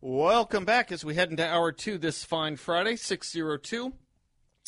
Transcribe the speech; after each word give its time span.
Welcome 0.00 0.64
back 0.64 0.92
as 0.92 1.04
we 1.04 1.16
head 1.16 1.30
into 1.30 1.44
hour 1.44 1.72
two 1.72 1.98
this 1.98 2.22
fine 2.22 2.54
Friday, 2.54 2.94
602 2.94 3.92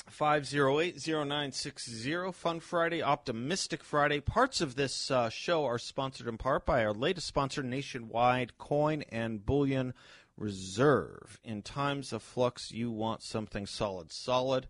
508 0.08 1.06
0960. 1.06 2.32
Fun 2.32 2.58
Friday, 2.58 3.00
Optimistic 3.00 3.84
Friday. 3.84 4.18
Parts 4.18 4.60
of 4.60 4.74
this 4.74 5.08
uh, 5.08 5.28
show 5.28 5.64
are 5.66 5.78
sponsored 5.78 6.26
in 6.26 6.36
part 6.36 6.66
by 6.66 6.84
our 6.84 6.92
latest 6.92 7.28
sponsor, 7.28 7.62
Nationwide 7.62 8.58
Coin 8.58 9.04
and 9.12 9.46
Bullion 9.46 9.94
Reserve. 10.36 11.38
In 11.44 11.62
times 11.62 12.12
of 12.12 12.24
flux, 12.24 12.72
you 12.72 12.90
want 12.90 13.22
something 13.22 13.66
solid. 13.66 14.10
Solid 14.10 14.66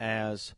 as 0.00 0.54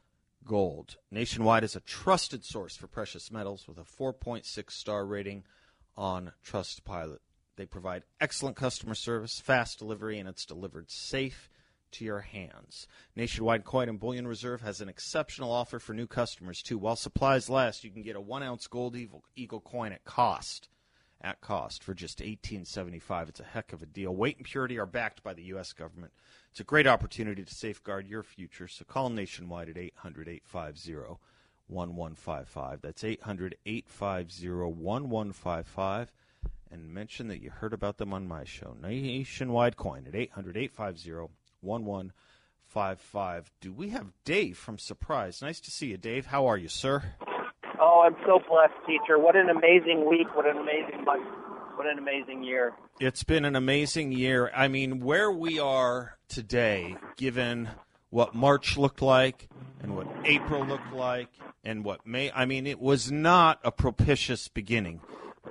gold. 0.46 0.96
Nationwide 1.10 1.64
is 1.64 1.76
a 1.76 1.80
trusted 1.80 2.46
source 2.46 2.78
for 2.78 2.86
precious 2.86 3.30
metals 3.30 3.68
with 3.68 3.76
a 3.76 3.82
4.6 3.82 4.70
star 4.70 5.04
rating 5.04 5.44
on 5.98 6.32
Trustpilot. 6.42 7.18
They 7.56 7.66
provide 7.66 8.02
excellent 8.20 8.56
customer 8.56 8.94
service, 8.94 9.40
fast 9.40 9.78
delivery, 9.78 10.18
and 10.18 10.28
it's 10.28 10.44
delivered 10.44 10.90
safe 10.90 11.48
to 11.92 12.04
your 12.04 12.20
hands. 12.20 12.88
Nationwide 13.14 13.64
Coin 13.64 13.88
and 13.88 14.00
Bullion 14.00 14.26
Reserve 14.26 14.60
has 14.62 14.80
an 14.80 14.88
exceptional 14.88 15.52
offer 15.52 15.78
for 15.78 15.94
new 15.94 16.06
customers 16.06 16.62
too. 16.62 16.76
While 16.78 16.96
supplies 16.96 17.48
last, 17.48 17.84
you 17.84 17.90
can 17.90 18.02
get 18.02 18.16
a 18.16 18.20
one 18.20 18.42
ounce 18.42 18.66
gold 18.66 18.96
eagle, 18.96 19.60
coin 19.60 19.92
at 19.92 20.04
cost. 20.04 20.68
At 21.20 21.40
cost 21.40 21.82
for 21.82 21.94
just 21.94 22.20
eighteen 22.20 22.66
seventy 22.66 22.98
five. 22.98 23.30
It's 23.30 23.40
a 23.40 23.44
heck 23.44 23.72
of 23.72 23.82
a 23.82 23.86
deal. 23.86 24.14
Weight 24.14 24.36
and 24.36 24.44
purity 24.44 24.78
are 24.78 24.84
backed 24.84 25.22
by 25.22 25.32
the 25.32 25.44
U.S. 25.44 25.72
government. 25.72 26.12
It's 26.50 26.60
a 26.60 26.64
great 26.64 26.86
opportunity 26.86 27.42
to 27.42 27.54
safeguard 27.54 28.06
your 28.06 28.22
future. 28.22 28.68
So 28.68 28.84
call 28.84 29.08
Nationwide 29.08 29.70
at 29.70 29.78
800 29.78 30.28
850 30.28 31.18
1155. 31.68 32.82
That's 32.82 33.04
800 33.04 33.56
850 33.64 34.50
1155 34.50 36.12
and 36.74 36.92
mention 36.92 37.28
that 37.28 37.40
you 37.40 37.50
heard 37.50 37.72
about 37.72 37.98
them 37.98 38.12
on 38.12 38.26
my 38.26 38.42
show. 38.42 38.76
Nationwide 38.82 39.76
Coin 39.76 40.06
at 40.08 40.14
800 40.16 40.56
850 40.56 41.32
1155. 41.60 43.50
Do 43.60 43.72
we 43.72 43.90
have 43.90 44.08
Dave 44.24 44.58
from 44.58 44.78
Surprise? 44.78 45.40
Nice 45.40 45.60
to 45.60 45.70
see 45.70 45.86
you, 45.86 45.96
Dave. 45.96 46.26
How 46.26 46.46
are 46.46 46.58
you, 46.58 46.68
sir? 46.68 47.14
Oh, 47.80 48.02
I'm 48.04 48.16
so 48.26 48.40
blessed, 48.48 48.74
teacher. 48.86 49.20
What 49.20 49.36
an 49.36 49.50
amazing 49.50 50.08
week. 50.08 50.34
What 50.34 50.46
an 50.46 50.56
amazing 50.56 51.04
month. 51.04 51.24
What 51.76 51.86
an 51.86 51.98
amazing 51.98 52.42
year. 52.42 52.72
It's 52.98 53.22
been 53.22 53.44
an 53.44 53.54
amazing 53.54 54.10
year. 54.10 54.50
I 54.54 54.66
mean, 54.66 54.98
where 54.98 55.30
we 55.30 55.60
are 55.60 56.18
today, 56.28 56.96
given 57.16 57.68
what 58.10 58.34
March 58.34 58.76
looked 58.76 59.00
like 59.00 59.48
and 59.80 59.94
what 59.96 60.08
April 60.24 60.66
looked 60.66 60.92
like 60.92 61.28
and 61.62 61.84
what 61.84 62.04
May, 62.04 62.32
I 62.32 62.46
mean, 62.46 62.66
it 62.66 62.80
was 62.80 63.12
not 63.12 63.60
a 63.62 63.70
propitious 63.70 64.48
beginning 64.48 65.00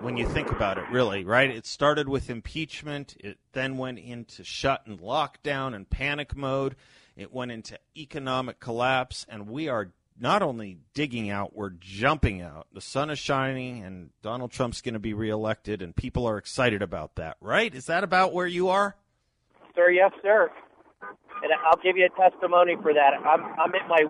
when 0.02 0.18
you 0.18 0.28
think 0.28 0.52
about 0.52 0.78
it, 0.78 0.86
really, 0.92 1.24
right? 1.24 1.50
It 1.50 1.66
started 1.66 2.10
with 2.10 2.30
impeachment. 2.30 3.16
It 3.20 3.38
then 3.54 3.78
went 3.78 4.00
into 4.00 4.44
shut 4.44 4.86
and 4.86 5.00
lockdown 5.00 5.76
and 5.76 5.90
panic 5.90 6.36
mode. 6.36 6.76
It 7.16 7.32
went 7.32 7.52
into 7.52 7.78
economic 7.96 8.60
collapse, 8.60 9.26
and 9.30 9.48
we 9.48 9.70
are 9.70 9.92
not 10.20 10.42
only 10.42 10.78
digging 10.94 11.30
out, 11.30 11.56
we're 11.56 11.72
jumping 11.72 12.42
out. 12.42 12.68
The 12.74 12.82
sun 12.82 13.10
is 13.10 13.20
shining, 13.20 13.84
and 13.84 14.10
Donald 14.22 14.52
Trump's 14.52 14.82
going 14.82 14.94
to 14.94 15.00
be 15.00 15.14
reelected, 15.14 15.82
and 15.82 15.96
people 15.96 16.28
are 16.28 16.38
excited 16.38 16.82
about 16.82 17.16
that, 17.16 17.38
right? 17.42 17.74
Is 17.74 17.86
that 17.88 18.04
about 18.04 18.34
where 18.34 18.48
you 18.48 18.70
are? 18.70 18.96
Sir, 19.76 19.90
yes, 19.90 20.12
sir. 20.22 20.52
And 21.02 21.52
I'll 21.66 21.82
give 21.84 21.98
you 21.98 22.06
a 22.06 22.30
testimony 22.30 22.76
for 22.82 22.94
that. 22.94 23.14
I'm 23.26 23.44
I'm 23.60 23.76
at 23.76 23.88
my 23.90 24.06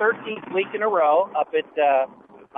13th 0.00 0.54
week 0.54 0.68
in 0.74 0.82
a 0.82 0.88
row 0.88 1.30
up 1.36 1.52
at 1.52 1.78
uh, 1.78 2.06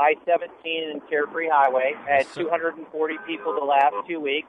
I-17 0.00 0.90
and 0.90 1.00
Carefree 1.10 1.48
Highway. 1.52 1.92
I 2.08 2.10
had 2.24 2.26
240 2.34 3.14
people 3.26 3.54
the 3.58 3.64
last 3.64 3.94
two 4.08 4.18
weeks. 4.18 4.48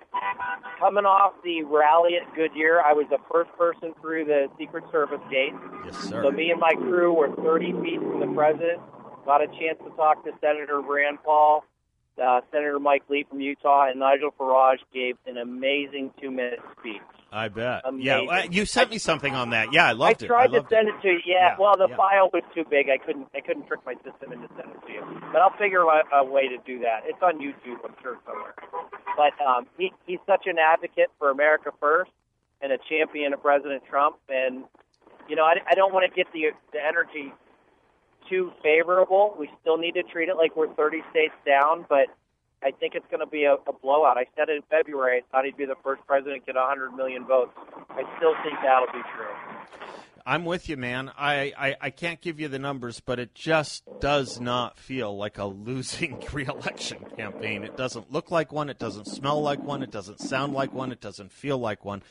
Coming 0.79 1.05
off 1.05 1.33
the 1.43 1.63
rally 1.63 2.15
at 2.15 2.33
Goodyear, 2.35 2.81
I 2.81 2.93
was 2.93 3.05
the 3.09 3.19
first 3.29 3.51
person 3.57 3.93
through 4.01 4.25
the 4.25 4.47
Secret 4.57 4.85
Service 4.91 5.19
gate. 5.29 5.53
Yes, 5.85 5.97
sir. 6.09 6.23
So 6.23 6.31
me 6.31 6.51
and 6.51 6.59
my 6.59 6.71
crew 6.71 7.13
were 7.13 7.29
30 7.35 7.73
feet 7.83 7.99
from 7.99 8.19
the 8.21 8.33
president. 8.33 8.79
Got 9.25 9.43
a 9.43 9.47
chance 9.47 9.77
to 9.83 9.89
talk 9.95 10.23
to 10.23 10.31
Senator 10.41 10.81
Rand 10.81 11.19
Paul, 11.23 11.63
uh, 12.21 12.41
Senator 12.51 12.79
Mike 12.79 13.03
Lee 13.09 13.25
from 13.29 13.41
Utah, 13.41 13.89
and 13.89 13.99
Nigel 13.99 14.31
Farage 14.39 14.79
gave 14.93 15.15
an 15.27 15.37
amazing 15.37 16.11
two-minute 16.19 16.59
speech. 16.79 17.01
I 17.31 17.47
bet. 17.47 17.83
Amazing. 17.85 18.05
Yeah, 18.05 18.43
you 18.51 18.65
sent 18.65 18.91
me 18.91 18.97
something 18.97 19.33
on 19.33 19.51
that. 19.51 19.71
Yeah, 19.71 19.87
I 19.87 19.93
loved 19.93 20.21
it. 20.21 20.25
I 20.25 20.27
tried 20.27 20.53
I 20.53 20.59
to 20.59 20.67
send 20.69 20.89
it. 20.89 21.01
to 21.01 21.07
you. 21.07 21.19
Yeah, 21.25 21.51
Yeah, 21.51 21.55
well, 21.57 21.77
the 21.77 21.87
yeah. 21.89 21.95
file 21.95 22.29
was 22.33 22.43
too 22.53 22.65
big. 22.69 22.89
I 22.89 22.97
couldn't. 22.97 23.27
I 23.33 23.39
couldn't 23.39 23.67
trick 23.67 23.79
my 23.85 23.93
system 24.03 24.33
into 24.33 24.49
sending 24.57 24.75
it 24.75 24.85
to 24.87 24.91
you. 24.93 25.21
But 25.31 25.41
I'll 25.41 25.55
figure 25.57 25.89
out 25.89 26.03
a 26.11 26.25
way 26.25 26.49
to 26.49 26.57
do 26.65 26.79
that. 26.79 27.03
It's 27.05 27.21
on 27.23 27.39
YouTube, 27.39 27.79
I'm 27.85 27.95
sure 28.01 28.17
somewhere. 28.25 28.53
But 29.15 29.33
um, 29.45 29.65
he 29.77 29.93
he's 30.05 30.19
such 30.27 30.43
an 30.45 30.57
advocate 30.59 31.07
for 31.19 31.29
America 31.29 31.71
first 31.79 32.11
and 32.61 32.73
a 32.73 32.77
champion 32.89 33.33
of 33.33 33.41
President 33.41 33.83
Trump. 33.89 34.17
And 34.27 34.65
you 35.29 35.37
know, 35.37 35.43
I, 35.43 35.55
I 35.69 35.73
don't 35.75 35.93
want 35.93 36.09
to 36.11 36.13
get 36.13 36.27
the 36.33 36.51
the 36.73 36.79
energy 36.85 37.31
too 38.29 38.51
favorable. 38.61 39.35
We 39.39 39.49
still 39.61 39.77
need 39.77 39.93
to 39.93 40.03
treat 40.03 40.27
it 40.27 40.35
like 40.35 40.55
we're 40.57 40.73
30 40.75 41.01
states 41.11 41.33
down, 41.45 41.85
but. 41.87 42.07
I 42.63 42.71
think 42.71 42.95
it's 42.95 43.05
going 43.09 43.21
to 43.21 43.29
be 43.29 43.45
a, 43.45 43.53
a 43.53 43.73
blowout. 43.81 44.17
I 44.17 44.25
said 44.35 44.49
it 44.49 44.57
in 44.57 44.61
February. 44.69 45.19
I 45.19 45.21
thought 45.31 45.45
he'd 45.45 45.57
be 45.57 45.65
the 45.65 45.77
first 45.83 46.05
president 46.05 46.45
to 46.45 46.53
get 46.53 46.55
100 46.55 46.91
million 46.93 47.25
votes. 47.25 47.51
I 47.89 48.03
still 48.17 48.33
think 48.43 48.55
that'll 48.61 48.91
be 48.93 49.01
true. 49.15 49.61
I'm 50.25 50.45
with 50.45 50.69
you, 50.69 50.77
man. 50.77 51.11
I, 51.17 51.53
I, 51.57 51.75
I 51.81 51.89
can't 51.89 52.21
give 52.21 52.39
you 52.39 52.47
the 52.47 52.59
numbers, 52.59 52.99
but 52.99 53.19
it 53.19 53.33
just 53.33 53.83
does 53.99 54.39
not 54.39 54.77
feel 54.77 55.17
like 55.17 55.37
a 55.37 55.45
losing 55.45 56.23
reelection 56.33 56.99
campaign. 57.17 57.63
It 57.63 57.75
doesn't 57.75 58.11
look 58.11 58.29
like 58.29 58.51
one. 58.51 58.69
It 58.69 58.77
doesn't 58.77 59.07
smell 59.07 59.41
like 59.41 59.61
one. 59.63 59.81
It 59.81 59.91
doesn't 59.91 60.19
sound 60.19 60.53
like 60.53 60.73
one. 60.73 60.91
It 60.91 61.01
doesn't 61.01 61.31
feel 61.31 61.57
like 61.57 61.83
one. 61.83 62.03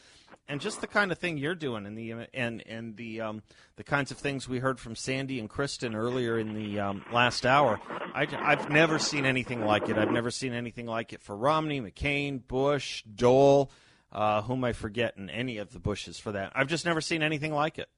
And 0.51 0.61
just 0.61 0.81
the 0.81 0.89
kind 0.89 1.13
of 1.13 1.19
thing 1.19 1.39
you're 1.39 1.55
doing, 1.55 1.87
and 1.87 1.97
the 1.97 2.27
and 2.35 2.61
and 2.67 2.97
the 2.97 3.21
um, 3.21 3.43
the 3.77 3.85
kinds 3.85 4.11
of 4.11 4.19
things 4.19 4.49
we 4.49 4.59
heard 4.59 4.81
from 4.81 4.97
Sandy 4.97 5.39
and 5.39 5.49
Kristen 5.49 5.95
earlier 5.95 6.41
in 6.41 6.55
the 6.55 6.81
um, 6.81 7.05
last 7.13 7.47
hour, 7.47 7.81
I, 7.89 8.27
I've 8.37 8.69
never 8.69 8.99
seen 8.99 9.25
anything 9.25 9.65
like 9.65 9.89
it. 9.89 9.97
I've 9.97 10.11
never 10.11 10.33
seen 10.33 10.53
anything 10.53 10.87
like 10.87 11.13
it 11.13 11.23
for 11.23 11.37
Romney, 11.37 11.81
McCain, 11.81 12.45
Bush, 12.45 13.05
Dole, 13.05 13.71
uh, 14.11 14.43
whom 14.43 14.65
I 14.65 14.73
forget, 14.73 15.17
and 15.17 15.31
any 15.31 15.59
of 15.59 15.73
the 15.73 15.79
Bushes 15.79 16.19
for 16.19 16.33
that. 16.33 16.51
I've 16.57 16.67
just 16.67 16.85
never 16.85 17.01
seen 17.01 17.23
anything 17.23 17.53
like 17.53 17.79
it. 17.79 17.89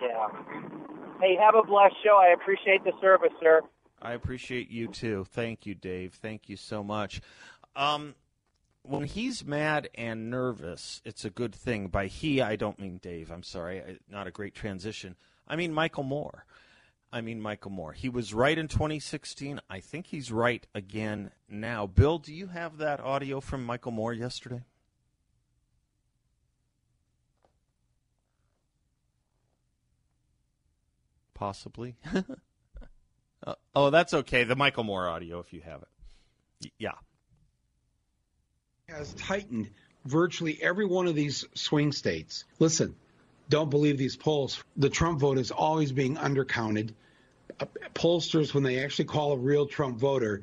Yeah. 0.00 0.28
Hey, 1.20 1.36
have 1.36 1.54
a 1.54 1.66
blessed 1.66 1.96
show. 2.02 2.18
I 2.18 2.32
appreciate 2.32 2.82
the 2.84 2.92
service, 2.98 3.32
sir. 3.42 3.60
I 4.00 4.14
appreciate 4.14 4.70
you 4.70 4.88
too. 4.88 5.26
Thank 5.32 5.66
you, 5.66 5.74
Dave. 5.74 6.14
Thank 6.14 6.48
you 6.48 6.56
so 6.56 6.82
much. 6.82 7.20
Um, 7.76 8.14
when 8.84 9.04
he's 9.04 9.44
mad 9.44 9.88
and 9.94 10.30
nervous, 10.30 11.00
it's 11.04 11.24
a 11.24 11.30
good 11.30 11.54
thing. 11.54 11.88
By 11.88 12.06
he, 12.06 12.40
I 12.42 12.56
don't 12.56 12.78
mean 12.78 12.98
Dave. 12.98 13.30
I'm 13.30 13.42
sorry. 13.42 13.98
Not 14.10 14.26
a 14.26 14.30
great 14.30 14.54
transition. 14.54 15.16
I 15.48 15.56
mean 15.56 15.72
Michael 15.72 16.02
Moore. 16.02 16.44
I 17.10 17.22
mean 17.22 17.40
Michael 17.40 17.70
Moore. 17.70 17.92
He 17.92 18.10
was 18.10 18.34
right 18.34 18.58
in 18.58 18.68
2016. 18.68 19.60
I 19.70 19.80
think 19.80 20.06
he's 20.06 20.30
right 20.30 20.66
again 20.74 21.30
now. 21.48 21.86
Bill, 21.86 22.18
do 22.18 22.34
you 22.34 22.48
have 22.48 22.76
that 22.78 23.00
audio 23.00 23.40
from 23.40 23.64
Michael 23.64 23.92
Moore 23.92 24.12
yesterday? 24.12 24.64
Possibly. 31.32 31.96
uh, 33.46 33.54
oh, 33.74 33.90
that's 33.90 34.12
okay. 34.12 34.44
The 34.44 34.56
Michael 34.56 34.84
Moore 34.84 35.08
audio, 35.08 35.38
if 35.40 35.52
you 35.54 35.62
have 35.62 35.82
it. 35.82 35.88
Y- 36.64 36.70
yeah. 36.78 36.92
Has 38.88 39.14
tightened 39.14 39.70
virtually 40.04 40.58
every 40.60 40.84
one 40.84 41.06
of 41.06 41.14
these 41.14 41.46
swing 41.54 41.90
states. 41.90 42.44
Listen, 42.58 42.94
don't 43.48 43.70
believe 43.70 43.96
these 43.96 44.16
polls. 44.16 44.62
The 44.76 44.90
Trump 44.90 45.20
vote 45.20 45.38
is 45.38 45.50
always 45.50 45.90
being 45.90 46.16
undercounted. 46.16 46.92
Uh, 47.58 47.66
Pollsters, 47.94 48.52
when 48.52 48.62
they 48.62 48.84
actually 48.84 49.06
call 49.06 49.32
a 49.32 49.38
real 49.38 49.66
Trump 49.66 49.98
voter, 49.98 50.42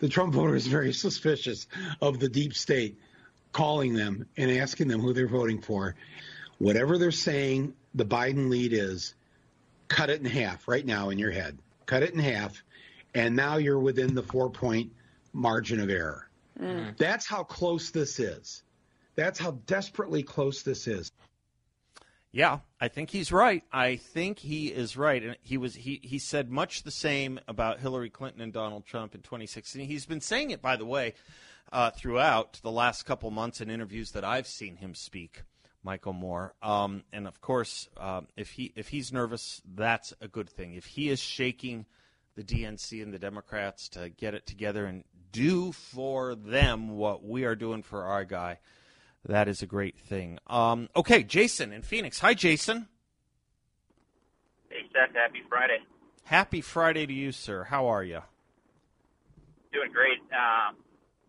the 0.00 0.08
Trump 0.08 0.32
voter 0.34 0.54
is 0.54 0.66
very 0.66 0.94
suspicious 0.94 1.66
of 2.00 2.18
the 2.18 2.30
deep 2.30 2.54
state 2.54 2.98
calling 3.52 3.92
them 3.92 4.26
and 4.38 4.50
asking 4.50 4.88
them 4.88 5.00
who 5.00 5.12
they're 5.12 5.28
voting 5.28 5.60
for. 5.60 5.94
Whatever 6.58 6.96
they're 6.96 7.10
saying 7.10 7.74
the 7.94 8.06
Biden 8.06 8.48
lead 8.48 8.72
is, 8.72 9.14
cut 9.88 10.08
it 10.08 10.20
in 10.20 10.26
half 10.26 10.66
right 10.66 10.86
now 10.86 11.10
in 11.10 11.18
your 11.18 11.30
head. 11.30 11.58
Cut 11.84 12.02
it 12.02 12.14
in 12.14 12.20
half, 12.20 12.62
and 13.14 13.36
now 13.36 13.58
you're 13.58 13.78
within 13.78 14.14
the 14.14 14.22
four 14.22 14.48
point 14.48 14.92
margin 15.34 15.78
of 15.78 15.90
error. 15.90 16.26
That's 16.96 17.26
how 17.26 17.44
close 17.44 17.90
this 17.90 18.18
is. 18.18 18.62
That's 19.14 19.38
how 19.38 19.52
desperately 19.66 20.22
close 20.22 20.62
this 20.62 20.86
is. 20.86 21.12
Yeah, 22.32 22.60
I 22.80 22.88
think 22.88 23.10
he's 23.10 23.30
right. 23.30 23.62
I 23.70 23.96
think 23.96 24.38
he 24.38 24.68
is 24.68 24.96
right, 24.96 25.22
and 25.22 25.36
he 25.42 25.58
was 25.58 25.74
he 25.74 26.00
he 26.02 26.18
said 26.18 26.50
much 26.50 26.82
the 26.82 26.90
same 26.90 27.38
about 27.46 27.80
Hillary 27.80 28.08
Clinton 28.08 28.40
and 28.40 28.54
Donald 28.54 28.86
Trump 28.86 29.14
in 29.14 29.20
2016. 29.20 29.86
He's 29.86 30.06
been 30.06 30.22
saying 30.22 30.50
it, 30.50 30.62
by 30.62 30.76
the 30.76 30.86
way, 30.86 31.12
uh, 31.70 31.90
throughout 31.90 32.58
the 32.62 32.70
last 32.70 33.02
couple 33.02 33.30
months 33.30 33.60
in 33.60 33.68
interviews 33.68 34.12
that 34.12 34.24
I've 34.24 34.46
seen 34.46 34.76
him 34.76 34.94
speak. 34.94 35.42
Michael 35.84 36.12
Moore, 36.12 36.54
um, 36.62 37.02
and 37.12 37.26
of 37.26 37.40
course, 37.40 37.88
uh, 37.96 38.22
if 38.36 38.52
he 38.52 38.72
if 38.76 38.88
he's 38.88 39.12
nervous, 39.12 39.60
that's 39.74 40.14
a 40.20 40.28
good 40.28 40.48
thing. 40.48 40.74
If 40.74 40.86
he 40.86 41.10
is 41.10 41.18
shaking 41.18 41.86
the 42.34 42.44
DNC 42.44 43.02
and 43.02 43.12
the 43.12 43.18
Democrats 43.18 43.88
to 43.90 44.08
get 44.08 44.34
it 44.34 44.46
together 44.46 44.86
and 44.86 45.04
do 45.32 45.72
for 45.72 46.34
them 46.34 46.96
what 46.96 47.24
we 47.24 47.44
are 47.44 47.56
doing 47.56 47.82
for 47.82 48.04
our 48.04 48.24
guy 48.24 48.58
that 49.26 49.48
is 49.48 49.62
a 49.62 49.66
great 49.66 49.98
thing. 49.98 50.38
Um, 50.46 50.88
okay, 50.96 51.22
Jason 51.22 51.72
in 51.72 51.82
Phoenix. 51.82 52.18
Hi, 52.20 52.34
Jason. 52.34 52.88
Hey, 54.68 54.82
Seth. 54.92 55.14
Happy 55.14 55.42
Friday. 55.48 55.78
Happy 56.24 56.60
Friday 56.60 57.06
to 57.06 57.12
you, 57.12 57.30
sir. 57.30 57.64
How 57.64 57.86
are 57.86 58.02
you? 58.02 58.22
Doing 59.72 59.92
great. 59.92 60.18
Um, 60.32 60.76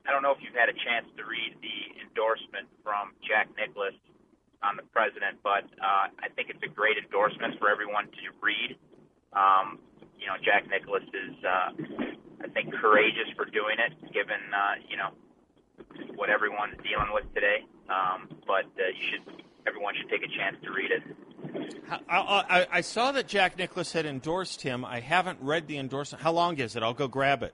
I 0.08 0.12
don't 0.12 0.24
know 0.24 0.32
if 0.32 0.40
you've 0.42 0.56
had 0.56 0.70
a 0.70 0.74
chance 0.74 1.06
to 1.18 1.24
read 1.24 1.56
the 1.62 2.02
endorsement 2.02 2.68
from 2.84 3.14
Jack 3.22 3.48
Nicklaus 3.58 3.96
on 4.64 4.76
the 4.76 4.84
president, 4.92 5.38
but 5.44 5.64
uh, 5.80 6.10
I 6.20 6.30
think 6.36 6.50
it's 6.50 6.64
a 6.64 6.72
great 6.72 6.98
endorsement 6.98 7.60
for 7.60 7.70
everyone 7.70 8.06
to 8.06 8.26
read. 8.42 8.76
Um, 9.34 9.80
you 10.20 10.28
know, 10.28 10.36
Jack 10.44 10.68
Nicklaus 10.70 11.04
is, 11.14 11.36
uh, 11.44 11.70
I 12.44 12.48
think, 12.50 12.74
courageous 12.74 13.30
for 13.36 13.46
doing 13.46 13.78
it, 13.80 14.14
given 14.14 14.40
uh, 14.54 14.76
you 14.90 14.98
know 14.98 15.10
what 16.16 16.30
everyone's 16.30 16.76
dealing 16.84 17.14
with 17.14 17.24
today. 17.34 17.66
Um, 17.90 18.28
but 18.46 18.66
uh, 18.66 18.88
you 18.94 19.04
should, 19.12 19.44
everyone 19.68 19.94
should 19.96 20.10
take 20.10 20.24
a 20.24 20.38
chance 20.38 20.58
to 20.64 20.72
read 20.72 20.92
it. 20.92 21.04
I, 22.10 22.18
I, 22.18 22.68
I 22.72 22.82
saw 22.82 23.12
that 23.12 23.28
Jack 23.28 23.58
Nicklaus 23.58 23.92
had 23.92 24.06
endorsed 24.06 24.62
him. 24.62 24.86
I 24.86 25.00
haven't 25.00 25.40
read 25.42 25.68
the 25.68 25.78
endorsement. 25.78 26.24
How 26.24 26.32
long 26.32 26.58
is 26.58 26.76
it? 26.76 26.84
I'll 26.84 26.94
go 26.94 27.08
grab 27.08 27.44
it. 27.44 27.54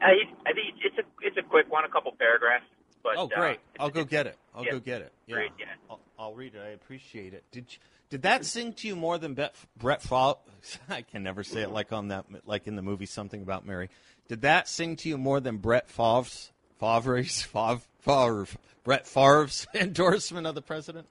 I, 0.00 0.12
I 0.46 0.52
think 0.52 0.74
it's 0.82 0.98
a 0.98 1.02
it's 1.22 1.36
a 1.36 1.42
quick 1.42 1.70
one, 1.70 1.84
a 1.84 1.88
couple 1.88 2.12
paragraphs. 2.18 2.66
But, 3.02 3.16
oh, 3.18 3.26
great! 3.28 3.58
Uh, 3.78 3.82
I'll 3.82 3.90
go 3.90 4.04
get 4.04 4.26
it. 4.26 4.36
I'll 4.54 4.64
yeah, 4.64 4.72
go 4.72 4.80
get 4.80 5.02
it. 5.02 5.12
Yeah. 5.26 5.34
Great, 5.34 5.50
yeah. 5.58 5.66
I'll, 5.90 6.00
I'll, 6.18 6.34
read 6.34 6.54
it. 6.54 6.62
I 6.64 6.70
appreciate 6.70 7.34
it. 7.34 7.44
Did 7.52 7.66
you, 7.68 7.78
did 8.14 8.22
that 8.22 8.44
sing 8.44 8.72
to 8.74 8.86
you 8.86 8.94
more 8.94 9.18
than 9.18 9.34
Bet, 9.34 9.56
Brett 9.76 10.00
Favre? 10.00 10.34
I 10.88 11.02
can 11.02 11.24
never 11.24 11.42
say 11.42 11.62
it 11.62 11.72
like 11.72 11.92
on 11.92 12.08
that 12.08 12.26
like 12.46 12.68
in 12.68 12.76
the 12.76 12.82
movie 12.82 13.06
Something 13.06 13.42
About 13.42 13.66
Mary. 13.66 13.90
Did 14.28 14.42
that 14.42 14.68
sing 14.68 14.94
to 14.98 15.08
you 15.08 15.18
more 15.18 15.40
than 15.40 15.56
Brett 15.56 15.90
Favre's 15.90 16.52
Favre's 16.78 17.42
Favre, 17.42 17.80
Favre 17.98 18.46
Brett 18.84 19.08
Favre's 19.08 19.66
endorsement 19.74 20.46
of 20.46 20.54
the 20.54 20.62
president? 20.62 21.08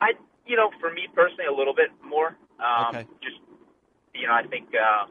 I, 0.00 0.14
you 0.44 0.56
know, 0.56 0.70
for 0.80 0.92
me 0.92 1.02
personally, 1.14 1.44
a 1.48 1.56
little 1.56 1.72
bit 1.72 1.90
more. 2.04 2.36
Um, 2.58 2.96
Okay. 2.96 3.06
Just, 3.22 3.38
you 4.12 4.26
know, 4.26 4.34
I 4.34 4.42
think 4.42 4.70
uh, 4.74 5.06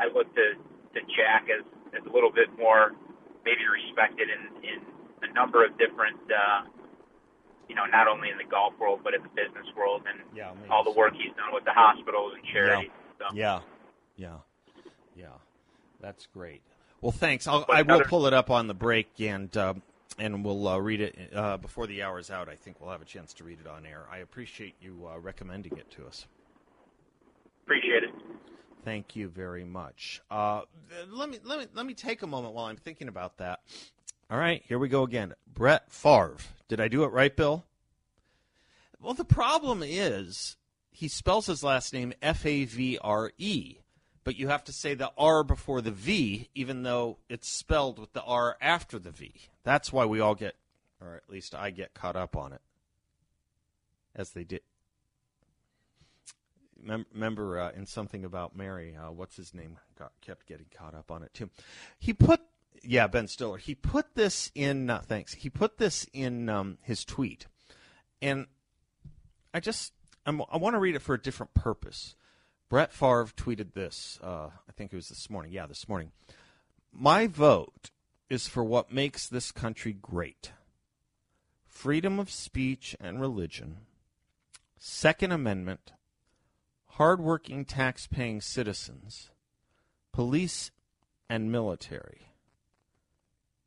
I 0.00 0.06
look 0.12 0.26
to 0.34 0.54
to 0.94 1.00
Jack 1.14 1.46
as 1.56 1.64
as 1.94 2.04
a 2.04 2.12
little 2.12 2.32
bit 2.32 2.48
more 2.58 2.96
maybe 3.44 3.62
respected 3.70 4.26
in 4.28 4.64
in 4.64 5.30
a 5.30 5.32
number 5.34 5.64
of 5.64 5.78
different. 5.78 6.18
Uh, 6.26 6.66
you 7.68 7.74
know, 7.74 7.84
not 7.86 8.08
only 8.08 8.30
in 8.30 8.38
the 8.38 8.44
golf 8.44 8.74
world 8.80 9.00
but 9.04 9.14
in 9.14 9.22
the 9.22 9.28
business 9.28 9.66
world, 9.76 10.02
and 10.08 10.20
Yeah, 10.34 10.52
all 10.70 10.84
the 10.84 10.90
work 10.90 11.14
he's 11.14 11.34
done 11.36 11.52
with 11.52 11.64
the 11.64 11.72
hospitals 11.72 12.32
and 12.34 12.44
charities. 12.52 12.90
and 12.92 13.14
stuff. 13.16 13.32
Yeah, 13.34 13.60
yeah, 14.16 14.38
yeah. 15.14 15.36
That's 16.00 16.26
great. 16.26 16.62
Well, 17.00 17.12
thanks. 17.12 17.46
I'll, 17.46 17.64
I 17.68 17.82
will 17.82 18.00
pull 18.02 18.26
it 18.26 18.32
up 18.32 18.50
on 18.50 18.66
the 18.66 18.74
break 18.74 19.08
and 19.20 19.54
uh, 19.56 19.74
and 20.18 20.44
we'll 20.44 20.66
uh, 20.66 20.78
read 20.78 21.00
it 21.00 21.30
uh, 21.34 21.56
before 21.56 21.86
the 21.86 22.02
hour 22.02 22.18
is 22.18 22.30
out. 22.30 22.48
I 22.48 22.56
think 22.56 22.80
we'll 22.80 22.90
have 22.90 23.02
a 23.02 23.06
chance 23.06 23.32
to 23.34 23.44
read 23.44 23.60
it 23.60 23.66
on 23.66 23.86
air. 23.86 24.06
I 24.10 24.18
appreciate 24.18 24.74
you 24.80 25.08
uh, 25.12 25.18
recommending 25.18 25.76
it 25.76 25.90
to 25.92 26.06
us. 26.06 26.26
Appreciate 27.64 28.02
it. 28.04 28.10
Thank 28.84 29.16
you 29.16 29.28
very 29.28 29.64
much. 29.64 30.20
Uh, 30.30 30.62
let 31.08 31.28
me 31.28 31.38
let 31.44 31.58
me 31.58 31.66
let 31.74 31.86
me 31.86 31.94
take 31.94 32.22
a 32.22 32.26
moment 32.26 32.54
while 32.54 32.66
I'm 32.66 32.76
thinking 32.76 33.08
about 33.08 33.38
that. 33.38 33.60
All 34.30 34.38
right, 34.38 34.62
here 34.66 34.78
we 34.78 34.88
go 34.88 35.04
again. 35.04 35.32
Brett 35.52 35.90
Favre. 35.90 36.36
Did 36.68 36.80
I 36.80 36.88
do 36.88 37.02
it 37.04 37.12
right, 37.12 37.34
Bill? 37.34 37.64
Well, 39.00 39.14
the 39.14 39.24
problem 39.24 39.82
is 39.82 40.56
he 40.90 41.08
spells 41.08 41.46
his 41.46 41.62
last 41.62 41.94
name 41.94 42.12
F 42.20 42.44
A 42.44 42.64
V 42.64 42.98
R 43.00 43.32
E, 43.38 43.78
but 44.24 44.36
you 44.36 44.48
have 44.48 44.64
to 44.64 44.72
say 44.72 44.92
the 44.92 45.12
R 45.16 45.42
before 45.44 45.80
the 45.80 45.90
V, 45.90 46.50
even 46.54 46.82
though 46.82 47.16
it's 47.30 47.48
spelled 47.48 47.98
with 47.98 48.12
the 48.12 48.22
R 48.22 48.58
after 48.60 48.98
the 48.98 49.10
V. 49.10 49.32
That's 49.62 49.92
why 49.92 50.04
we 50.04 50.20
all 50.20 50.34
get, 50.34 50.56
or 51.00 51.14
at 51.14 51.30
least 51.30 51.54
I 51.54 51.70
get 51.70 51.94
caught 51.94 52.16
up 52.16 52.36
on 52.36 52.52
it, 52.52 52.60
as 54.14 54.30
they 54.32 54.44
did. 54.44 54.60
Mem- 56.82 57.06
Remember 57.14 57.58
uh, 57.58 57.70
in 57.70 57.86
something 57.86 58.24
about 58.24 58.54
Mary, 58.54 58.94
uh, 58.94 59.10
what's 59.10 59.36
his 59.36 59.54
name? 59.54 59.78
Got 59.98 60.12
kept 60.20 60.46
getting 60.46 60.66
caught 60.76 60.94
up 60.94 61.10
on 61.10 61.22
it 61.22 61.32
too. 61.32 61.48
He 61.98 62.12
put, 62.12 62.40
yeah, 62.82 63.06
Ben 63.06 63.28
Stiller. 63.28 63.58
He 63.58 63.74
put 63.74 64.14
this 64.14 64.50
in. 64.54 64.90
Uh, 64.90 65.00
thanks. 65.00 65.34
He 65.34 65.50
put 65.50 65.78
this 65.78 66.06
in 66.12 66.48
um, 66.48 66.78
his 66.82 67.04
tweet, 67.04 67.46
and 68.20 68.46
I 69.52 69.60
just 69.60 69.92
I'm, 70.26 70.42
I 70.50 70.56
want 70.56 70.74
to 70.74 70.80
read 70.80 70.94
it 70.94 71.02
for 71.02 71.14
a 71.14 71.20
different 71.20 71.54
purpose. 71.54 72.14
Brett 72.68 72.92
Favre 72.92 73.30
tweeted 73.36 73.72
this. 73.72 74.18
Uh, 74.22 74.50
I 74.68 74.72
think 74.76 74.92
it 74.92 74.96
was 74.96 75.08
this 75.08 75.30
morning. 75.30 75.52
Yeah, 75.52 75.66
this 75.66 75.88
morning. 75.88 76.12
My 76.92 77.26
vote 77.26 77.90
is 78.28 78.46
for 78.46 78.62
what 78.62 78.92
makes 78.92 79.26
this 79.26 79.52
country 79.52 79.92
great: 79.92 80.52
freedom 81.66 82.18
of 82.18 82.30
speech 82.30 82.96
and 83.00 83.20
religion, 83.20 83.78
Second 84.78 85.32
Amendment 85.32 85.92
hardworking 86.98 87.64
tax-paying 87.64 88.40
citizens, 88.40 89.30
police, 90.12 90.72
and 91.30 91.52
military. 91.52 92.27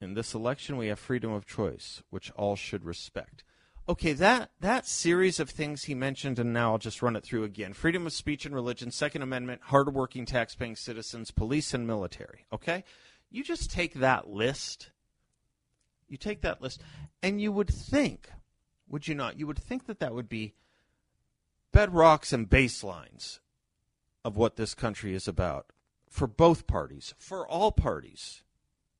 In 0.02 0.16
this 0.16 0.34
election, 0.34 0.78
we 0.78 0.88
have 0.88 1.00
freedom 1.00 1.32
of 1.32 1.46
choice, 1.46 2.02
which 2.10 2.32
all 2.32 2.56
should 2.56 2.84
respect. 2.84 3.44
Okay, 3.88 4.14
that, 4.14 4.50
that 4.60 4.88
series 4.88 5.40
of 5.40 5.50
things 5.50 5.84
he 5.84 5.94
mentioned, 5.94 6.40
and 6.40 6.52
now 6.52 6.72
I'll 6.72 6.80
just 6.80 7.02
run 7.02 7.16
it 7.16 7.24
through 7.24 7.44
again. 7.44 7.74
Freedom 7.74 8.08
of 8.08 8.14
speech 8.14 8.46
and 8.46 8.56
religion, 8.56 8.90
Second 8.90 9.22
Amendment, 9.22 9.62
hardworking 9.66 10.26
tax-paying 10.26 10.76
citizens, 10.76 11.30
police, 11.30 11.74
and 11.74 11.86
military. 11.86 12.46
Okay? 12.52 12.84
You 13.30 13.44
just 13.44 13.72
take 13.72 13.96
that 13.96 14.28
list, 14.28 14.90
you 16.08 16.18
take 16.18 16.42
that 16.42 16.62
list, 16.62 16.82
and 17.22 17.40
you 17.40 17.52
would 17.52 17.70
think, 17.70 18.30
would 18.88 19.08
you 19.08 19.16
not? 19.16 19.38
You 19.38 19.48
would 19.48 19.60
think 19.60 19.86
that 19.86 20.00
that 20.00 20.14
would 20.14 20.30
be 20.30 20.56
bedrocks 21.74 22.34
and 22.34 22.50
baselines 22.50 23.40
of 24.26 24.36
what 24.36 24.56
this 24.56 24.74
country 24.74 25.14
is 25.14 25.28
about 25.28 25.68
for 26.10 26.28
both 26.28 26.68
parties, 26.68 27.14
for 27.18 27.48
all 27.48 27.72
parties, 27.72 28.44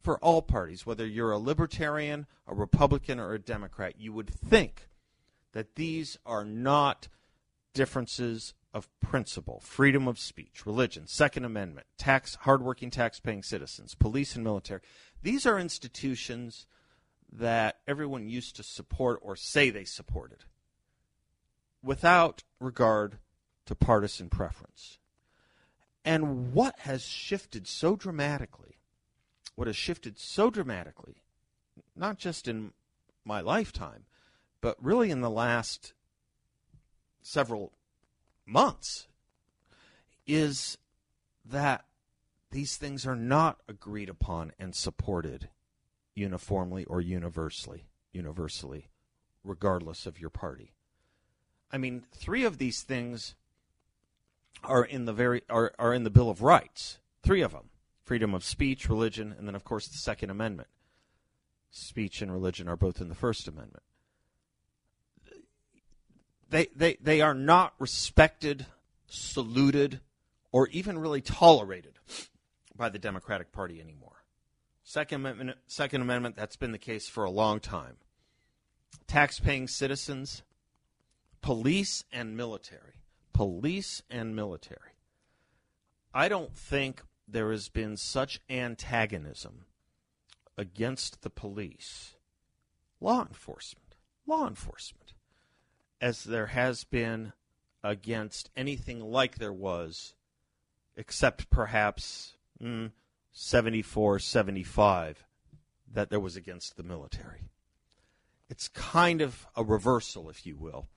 for 0.02 0.18
all 0.20 0.42
parties, 0.42 0.86
whether 0.86 1.06
you're 1.06 1.32
a 1.32 1.38
libertarian, 1.38 2.26
a 2.48 2.56
Republican, 2.56 3.20
or 3.20 3.34
a 3.34 3.40
Democrat, 3.40 4.00
you 4.00 4.12
would 4.14 4.30
think 4.30 4.90
that 5.54 5.76
these 5.76 6.18
are 6.26 6.46
not 6.46 7.08
differences 7.74 8.54
of 8.74 8.90
principle 9.00 9.60
freedom 9.60 10.08
of 10.08 10.18
speech, 10.18 10.66
religion, 10.66 11.06
Second 11.06 11.46
Amendment, 11.46 11.88
tax, 11.98 12.36
hardworking 12.42 12.90
tax-paying 12.90 13.44
citizens, 13.44 13.96
police 13.96 14.36
and 14.36 14.44
military. 14.44 14.82
These 15.22 15.46
are 15.46 15.60
institutions 15.60 16.66
that 17.32 17.80
everyone 17.88 18.28
used 18.28 18.56
to 18.56 18.64
support 18.64 19.20
or 19.22 19.36
say 19.36 19.70
they 19.70 19.84
supported 19.84 20.46
without 21.84 22.44
regard 22.60 23.18
to 23.66 23.76
partisan 23.76 24.30
preference. 24.30 25.00
And 26.04 26.54
what 26.54 26.80
has 26.80 27.04
shifted 27.04 27.68
so 27.68 27.96
dramatically, 27.96 28.80
what 29.62 29.68
has 29.68 29.76
shifted 29.76 30.18
so 30.18 30.50
dramatically, 30.50 31.22
not 31.96 32.18
just 32.18 32.48
in 32.48 32.74
my 33.24 33.42
lifetime, 33.42 34.06
but 34.60 34.76
really 34.84 35.12
in 35.12 35.22
the 35.22 35.30
last 35.30 35.94
several 37.22 37.72
months, 38.44 39.08
is 40.26 40.80
that 41.46 41.86
these 42.50 42.76
things 42.76 43.06
are 43.06 43.16
not 43.16 43.60
agreed 43.68 44.10
upon 44.10 44.52
and 44.58 44.74
supported 44.74 45.50
uniformly 46.16 46.84
or 46.86 47.00
universally, 47.00 47.86
universally, 48.12 48.90
regardless 49.44 50.08
of 50.08 50.20
your 50.20 50.32
party. 50.32 50.74
I 51.72 51.78
mean, 51.78 52.04
three 52.12 52.46
of 52.46 52.58
these 52.58 52.82
things 52.82 53.36
are 54.64 54.84
in 54.84 55.06
the 55.06 55.14
very 55.14 55.44
are, 55.52 55.72
are 55.78 55.94
in 55.94 56.04
the 56.04 56.10
Bill 56.10 56.32
of 56.32 56.42
Rights. 56.42 56.98
Three 57.22 57.42
of 57.44 57.52
them: 57.52 57.70
freedom 58.04 58.34
of 58.34 58.44
speech, 58.44 58.90
religion, 58.90 59.34
and 59.38 59.48
then, 59.48 59.56
of 59.56 59.64
course, 59.64 59.88
the 59.88 59.98
Second 59.98 60.30
Amendment. 60.30 60.68
Speech 61.70 62.22
and 62.22 62.32
religion 62.32 62.68
are 62.68 62.76
both 62.76 63.00
in 63.00 63.10
the 63.10 63.16
First 63.16 63.48
Amendment. 63.48 63.84
They 66.50 66.68
they 66.76 66.98
they 67.02 67.22
are 67.22 67.34
not 67.34 67.74
respected, 67.80 68.66
saluted, 69.08 70.02
or 70.52 70.68
even 70.68 71.00
really 71.00 71.22
tolerated 71.22 71.94
by 72.76 72.90
the 72.90 73.00
Democratic 73.00 73.54
Party 73.54 73.80
anymore. 73.80 74.24
Second 74.84 75.22
Amendment, 75.22 75.58
Second 75.68 76.02
Amendment, 76.02 76.36
that's 76.36 76.58
been 76.58 76.74
the 76.74 76.78
case 76.78 77.08
for 77.08 77.24
a 77.24 77.32
long 77.32 77.62
time. 77.62 77.96
Tax-paying 79.08 79.70
citizens, 79.70 80.44
police 81.42 82.04
and 82.12 82.36
military, 82.36 82.96
police 83.32 84.04
and 84.10 84.36
military. 84.36 84.92
I 86.14 86.28
don't 86.28 86.54
think 86.54 87.02
there 87.32 87.52
has 87.52 87.70
been 87.70 87.98
such 87.98 88.42
antagonism 88.50 89.66
against 90.58 91.22
the 91.22 91.30
police, 91.30 92.16
law 93.00 93.22
enforcement, 93.22 93.96
law 94.28 94.48
enforcement, 94.48 95.14
as 96.00 96.24
there 96.24 96.48
has 96.48 96.84
been 96.84 97.34
against 97.84 98.50
anything 98.56 99.00
like 99.00 99.38
there 99.38 99.54
was, 99.54 100.14
except 100.96 101.50
perhaps 101.50 102.34
mm, 102.62 102.92
74, 103.32 104.20
75, 104.20 105.26
that 105.94 106.10
there 106.10 106.20
was 106.20 106.36
against 106.36 106.78
the 106.78 106.84
military. 106.84 107.50
It's 108.50 108.68
kind 108.68 109.22
of 109.22 109.48
a 109.56 109.64
reversal, 109.64 110.30
if 110.30 110.46
you 110.46 110.58
will, 110.58 110.90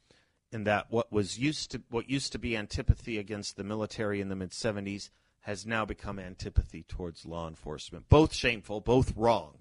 in 0.51 0.65
that 0.65 0.87
what 0.91 1.13
was 1.13 1.39
used 1.39 1.71
to 1.73 1.83
what 1.91 2.11
used 2.11 2.33
to 2.33 2.39
be 2.39 2.57
antipathy 2.57 3.19
against 3.19 3.57
the 3.57 3.65
military 3.65 4.21
in 4.21 4.29
the 4.29 4.37
mid 4.37 4.51
70s 4.51 5.11
has 5.45 5.67
now 5.67 5.85
become 5.85 6.19
antipathy 6.19 6.83
towards 6.83 7.27
law 7.27 7.47
enforcement. 7.47 8.09
Both 8.09 8.33
shameful, 8.33 8.81
both 8.81 9.13
wrong, 9.15 9.57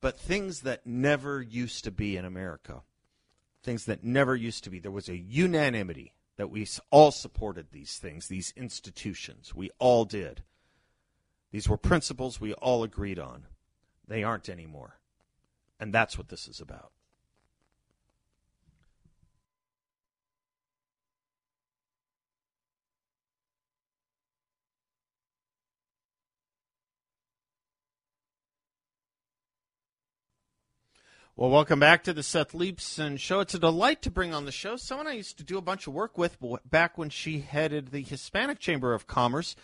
but 0.00 0.16
things 0.16 0.60
that 0.60 0.86
never 0.86 1.42
used 1.42 1.82
to 1.84 1.90
be 1.90 2.16
in 2.16 2.24
America. 2.24 2.82
Things 3.64 3.84
that 3.86 4.04
never 4.04 4.36
used 4.36 4.62
to 4.62 4.70
be. 4.70 4.78
There 4.78 4.92
was 4.92 5.08
a 5.08 5.16
unanimity 5.16 6.12
that 6.36 6.50
we 6.50 6.68
all 6.92 7.10
supported 7.10 7.72
these 7.72 7.98
things, 7.98 8.28
these 8.28 8.52
institutions. 8.56 9.52
We 9.52 9.70
all 9.80 10.04
did. 10.04 10.44
These 11.50 11.68
were 11.68 11.76
principles 11.76 12.40
we 12.40 12.54
all 12.54 12.84
agreed 12.84 13.18
on. 13.18 13.46
They 14.06 14.22
aren't 14.22 14.48
anymore. 14.48 14.98
And 15.80 15.92
that's 15.92 16.16
what 16.16 16.28
this 16.28 16.46
is 16.46 16.60
about. 16.60 16.92
Well, 31.34 31.48
welcome 31.48 31.80
back 31.80 32.04
to 32.04 32.12
the 32.12 32.22
Seth 32.22 32.52
Leibsohn 32.52 33.18
Show. 33.18 33.40
It's 33.40 33.54
a 33.54 33.58
delight 33.58 34.02
to 34.02 34.10
bring 34.10 34.34
on 34.34 34.44
the 34.44 34.52
show 34.52 34.76
someone 34.76 35.06
I 35.06 35.14
used 35.14 35.38
to 35.38 35.44
do 35.44 35.56
a 35.56 35.62
bunch 35.62 35.86
of 35.86 35.94
work 35.94 36.18
with 36.18 36.36
back 36.68 36.98
when 36.98 37.08
she 37.08 37.40
headed 37.40 37.88
the 37.88 38.02
Hispanic 38.02 38.58
Chamber 38.58 38.92
of 38.92 39.06
Commerce 39.06 39.56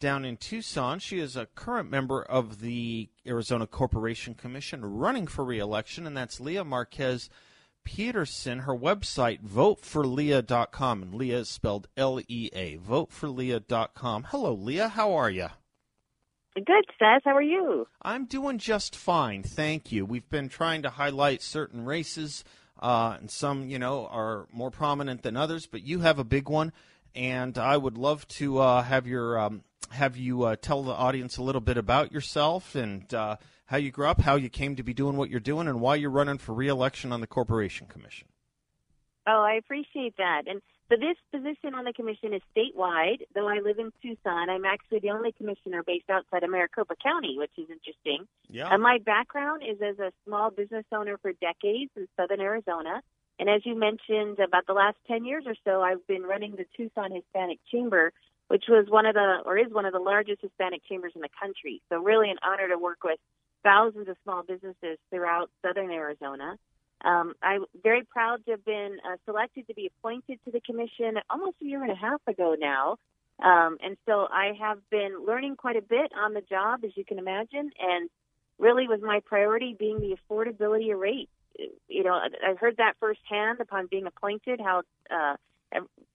down 0.00 0.24
in 0.24 0.38
Tucson. 0.38 0.98
She 0.98 1.18
is 1.18 1.36
a 1.36 1.44
current 1.44 1.90
member 1.90 2.22
of 2.22 2.62
the 2.62 3.10
Arizona 3.26 3.66
Corporation 3.66 4.32
Commission 4.34 4.82
running 4.82 5.26
for 5.26 5.44
reelection, 5.44 6.06
and 6.06 6.16
that's 6.16 6.40
Lea 6.40 6.54
Márquez 6.64 7.28
Peterson. 7.84 8.60
Her 8.60 8.74
website, 8.74 9.42
voteforlea.com, 9.42 11.02
and 11.02 11.14
Lea 11.14 11.32
is 11.32 11.50
spelled 11.50 11.88
L 11.98 12.18
E 12.28 12.48
A, 12.54 12.78
voteforlea.com. 12.78 14.28
Hello, 14.30 14.54
Lea. 14.54 14.88
How 14.88 15.12
are 15.12 15.30
you? 15.30 15.48
Good, 16.54 16.84
Seth. 16.98 17.22
How 17.24 17.36
are 17.36 17.42
you? 17.42 17.86
I'm 18.02 18.26
doing 18.26 18.58
just 18.58 18.96
fine, 18.96 19.42
thank 19.42 19.92
you. 19.92 20.04
We've 20.04 20.28
been 20.28 20.48
trying 20.48 20.82
to 20.82 20.90
highlight 20.90 21.42
certain 21.42 21.84
races, 21.84 22.44
uh, 22.80 23.16
and 23.20 23.30
some, 23.30 23.68
you 23.68 23.78
know, 23.78 24.06
are 24.06 24.46
more 24.52 24.70
prominent 24.70 25.22
than 25.22 25.36
others. 25.36 25.66
But 25.66 25.84
you 25.84 26.00
have 26.00 26.18
a 26.18 26.24
big 26.24 26.48
one, 26.48 26.72
and 27.14 27.56
I 27.56 27.76
would 27.76 27.96
love 27.96 28.26
to 28.28 28.58
uh, 28.58 28.82
have 28.82 29.06
your 29.06 29.38
um, 29.38 29.62
have 29.90 30.16
you 30.16 30.42
uh, 30.42 30.56
tell 30.56 30.82
the 30.82 30.92
audience 30.92 31.36
a 31.36 31.42
little 31.42 31.60
bit 31.60 31.76
about 31.76 32.12
yourself 32.12 32.74
and 32.74 33.12
uh, 33.14 33.36
how 33.66 33.76
you 33.76 33.92
grew 33.92 34.06
up, 34.06 34.20
how 34.20 34.34
you 34.34 34.48
came 34.48 34.74
to 34.76 34.82
be 34.82 34.92
doing 34.92 35.16
what 35.16 35.30
you're 35.30 35.40
doing, 35.40 35.68
and 35.68 35.80
why 35.80 35.94
you're 35.94 36.10
running 36.10 36.38
for 36.38 36.52
reelection 36.52 37.12
on 37.12 37.20
the 37.20 37.26
Corporation 37.26 37.86
Commission. 37.86 38.26
Oh, 39.26 39.42
I 39.42 39.54
appreciate 39.54 40.16
that. 40.16 40.42
And 40.46 40.60
so 40.90 40.96
this 40.96 41.16
position 41.32 41.74
on 41.74 41.84
the 41.84 41.92
commission 41.92 42.34
is 42.34 42.42
statewide. 42.56 43.22
Though 43.34 43.48
I 43.48 43.60
live 43.60 43.78
in 43.78 43.92
Tucson, 44.02 44.50
I'm 44.50 44.64
actually 44.64 44.98
the 44.98 45.10
only 45.10 45.30
commissioner 45.30 45.84
based 45.84 46.10
outside 46.10 46.42
of 46.42 46.50
Maricopa 46.50 46.96
County, 47.00 47.36
which 47.38 47.52
is 47.56 47.70
interesting. 47.70 48.26
Yeah. 48.48 48.68
And 48.72 48.82
my 48.82 48.98
background 48.98 49.62
is 49.62 49.80
as 49.80 50.00
a 50.00 50.10
small 50.26 50.50
business 50.50 50.84
owner 50.92 51.16
for 51.18 51.32
decades 51.34 51.92
in 51.96 52.08
southern 52.16 52.40
Arizona. 52.40 53.02
And 53.38 53.48
as 53.48 53.64
you 53.64 53.78
mentioned, 53.78 54.40
about 54.40 54.66
the 54.66 54.72
last 54.72 54.96
10 55.06 55.24
years 55.24 55.44
or 55.46 55.54
so, 55.64 55.80
I've 55.80 56.04
been 56.08 56.24
running 56.24 56.56
the 56.56 56.66
Tucson 56.76 57.12
Hispanic 57.12 57.58
Chamber, 57.70 58.12
which 58.48 58.64
was 58.68 58.86
one 58.88 59.06
of 59.06 59.14
the, 59.14 59.42
or 59.46 59.56
is 59.56 59.72
one 59.72 59.86
of 59.86 59.92
the 59.92 60.00
largest 60.00 60.42
Hispanic 60.42 60.82
chambers 60.88 61.12
in 61.14 61.20
the 61.20 61.30
country. 61.40 61.80
So 61.88 62.02
really 62.02 62.30
an 62.30 62.38
honor 62.42 62.68
to 62.68 62.76
work 62.76 63.04
with 63.04 63.20
thousands 63.62 64.08
of 64.08 64.16
small 64.24 64.42
businesses 64.42 64.98
throughout 65.10 65.50
southern 65.62 65.92
Arizona. 65.92 66.58
Um, 67.04 67.34
I'm 67.42 67.64
very 67.82 68.04
proud 68.04 68.44
to 68.44 68.52
have 68.52 68.64
been 68.64 68.98
uh, 69.04 69.16
selected 69.24 69.66
to 69.68 69.74
be 69.74 69.86
appointed 69.86 70.38
to 70.44 70.50
the 70.50 70.60
commission 70.60 71.18
almost 71.30 71.56
a 71.62 71.64
year 71.64 71.82
and 71.82 71.92
a 71.92 71.96
half 71.96 72.20
ago 72.26 72.56
now. 72.58 72.96
Um, 73.42 73.78
and 73.82 73.96
so 74.06 74.26
I 74.30 74.52
have 74.60 74.78
been 74.90 75.24
learning 75.26 75.56
quite 75.56 75.76
a 75.76 75.82
bit 75.82 76.12
on 76.14 76.34
the 76.34 76.42
job, 76.42 76.80
as 76.84 76.90
you 76.94 77.04
can 77.04 77.18
imagine, 77.18 77.70
and 77.78 78.10
really 78.58 78.86
was 78.86 79.00
my 79.02 79.20
priority 79.24 79.74
being 79.78 80.00
the 80.00 80.16
affordability 80.16 80.92
of 80.92 81.00
rate. 81.00 81.30
You 81.88 82.04
know, 82.04 82.12
I 82.12 82.54
heard 82.54 82.76
that 82.76 82.94
firsthand 83.00 83.60
upon 83.60 83.86
being 83.86 84.06
appointed, 84.06 84.60
how, 84.60 84.82
uh, 85.10 85.36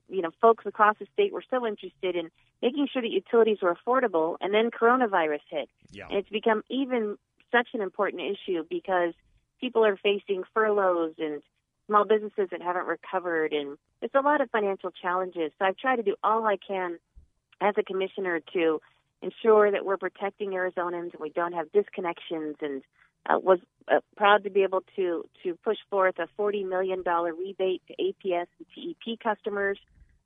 you 0.08 0.22
know, 0.22 0.32
folks 0.40 0.66
across 0.68 0.98
the 1.00 1.08
state 1.14 1.34
were 1.34 1.44
so 1.50 1.66
interested 1.66 2.16
in 2.16 2.30
making 2.62 2.88
sure 2.92 3.02
that 3.02 3.10
utilities 3.10 3.58
were 3.62 3.76
affordable, 3.76 4.38
and 4.40 4.54
then 4.54 4.70
coronavirus 4.70 5.42
hit. 5.50 5.70
Yeah. 5.92 6.06
And 6.10 6.20
it's 6.20 6.30
become 6.30 6.64
even 6.70 7.18
such 7.52 7.70
an 7.74 7.82
important 7.82 8.22
issue 8.22 8.64
because 8.70 9.14
people 9.60 9.86
are 9.86 9.98
facing 9.98 10.44
furloughs 10.54 11.16
and 11.18 11.42
small 11.88 12.06
businesses 12.06 12.50
that 12.52 12.62
haven't 12.62 12.88
recovered 12.88 13.54
and 13.54 13.78
it's 14.02 14.16
a 14.16 14.22
lot 14.22 14.42
of 14.42 14.50
financial 14.52 14.92
challenges. 14.92 15.52
So 15.58 15.66
I've 15.66 15.78
tried 15.78 15.98
to 15.98 16.04
do 16.04 16.16
all 16.24 16.46
I 16.46 16.58
can 16.58 17.00
as 17.62 17.76
a 17.78 17.84
commissioner 17.84 18.42
to 18.54 18.82
ensure 19.22 19.72
that 19.72 19.86
we're 19.86 19.98
protecting 19.98 20.52
Arizonans 20.52 21.14
and 21.14 21.20
we 21.20 21.30
don't 21.30 21.54
have 21.54 21.68
disconnections 21.72 22.56
and 22.62 22.82
uh, 23.28 23.40
was 23.40 23.60
uh, 23.92 24.00
proud 24.16 24.44
to 24.44 24.50
be 24.50 24.64
able 24.64 24.84
to 24.96 25.26
to 25.44 25.56
push 25.64 25.78
forth 25.90 26.16
a 26.20 26.28
$40 26.40 26.68
million 26.68 27.04
rebate 27.04 27.82
to 27.88 27.96
APS 27.96 28.48
and 28.60 28.96
TEP 29.04 29.20
customers 29.20 29.80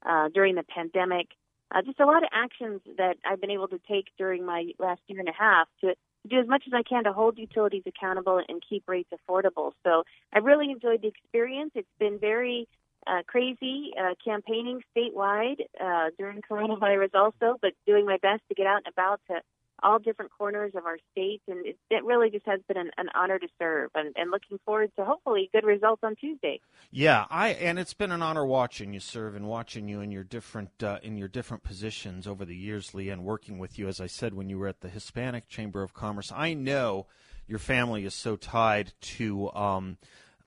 uh, 0.05 0.29
during 0.29 0.55
the 0.55 0.63
pandemic. 0.63 1.27
Uh, 1.71 1.81
just 1.83 1.99
a 1.99 2.05
lot 2.05 2.23
of 2.23 2.29
actions 2.33 2.81
that 2.97 3.17
I've 3.23 3.39
been 3.39 3.51
able 3.51 3.67
to 3.69 3.79
take 3.87 4.07
during 4.17 4.45
my 4.45 4.71
last 4.79 5.01
year 5.07 5.19
and 5.19 5.29
a 5.29 5.33
half 5.33 5.67
to 5.81 5.95
do 6.29 6.39
as 6.39 6.47
much 6.47 6.63
as 6.67 6.73
I 6.73 6.83
can 6.83 7.03
to 7.03 7.13
hold 7.13 7.37
utilities 7.37 7.83
accountable 7.85 8.41
and 8.47 8.61
keep 8.67 8.83
rates 8.87 9.09
affordable. 9.11 9.71
So 9.83 10.03
I 10.33 10.39
really 10.39 10.71
enjoyed 10.71 11.01
the 11.01 11.07
experience. 11.07 11.71
It's 11.75 11.87
been 11.99 12.19
very 12.19 12.67
uh, 13.07 13.23
crazy 13.27 13.91
uh, 13.99 14.13
campaigning 14.23 14.81
statewide 14.95 15.61
uh, 15.79 16.09
during 16.17 16.41
coronavirus 16.41 17.15
also, 17.15 17.57
but 17.61 17.73
doing 17.85 18.05
my 18.05 18.17
best 18.21 18.41
to 18.49 18.55
get 18.55 18.67
out 18.67 18.81
and 18.85 18.93
about 18.93 19.21
to 19.29 19.41
all 19.83 19.99
different 19.99 20.31
corners 20.37 20.73
of 20.75 20.85
our 20.85 20.97
state. 21.11 21.41
And 21.47 21.65
it, 21.65 21.77
it 21.89 22.03
really 22.03 22.29
just 22.29 22.45
has 22.45 22.59
been 22.67 22.77
an, 22.77 22.91
an 22.97 23.07
honor 23.15 23.39
to 23.39 23.47
serve 23.57 23.91
and, 23.95 24.13
and, 24.15 24.31
looking 24.31 24.59
forward 24.65 24.91
to 24.97 25.05
hopefully 25.05 25.49
good 25.53 25.63
results 25.63 26.01
on 26.03 26.15
Tuesday. 26.15 26.61
Yeah, 26.91 27.25
I 27.29 27.49
and 27.49 27.79
it's 27.79 27.93
been 27.93 28.11
an 28.11 28.21
honor 28.21 28.45
watching 28.45 28.93
you 28.93 28.99
serve 28.99 29.35
and 29.35 29.47
watching 29.47 29.87
you 29.87 30.01
in 30.01 30.11
your 30.11 30.23
different 30.23 30.83
uh, 30.83 30.99
in 31.01 31.17
your 31.17 31.27
different 31.27 31.63
positions 31.63 32.27
over 32.27 32.45
the 32.45 32.55
years, 32.55 32.93
Lee, 32.93 33.09
and 33.09 33.23
working 33.23 33.57
with 33.57 33.79
you. 33.79 33.87
As 33.87 33.99
I 33.99 34.07
said, 34.07 34.33
when 34.33 34.49
you 34.49 34.59
were 34.59 34.67
at 34.67 34.81
the 34.81 34.89
Hispanic 34.89 35.47
Chamber 35.47 35.81
of 35.81 35.93
Commerce, 35.93 36.31
I 36.35 36.53
know 36.53 37.07
your 37.47 37.59
family 37.59 38.05
is 38.05 38.13
so 38.13 38.35
tied 38.35 38.93
to. 39.01 39.51
Um, 39.53 39.97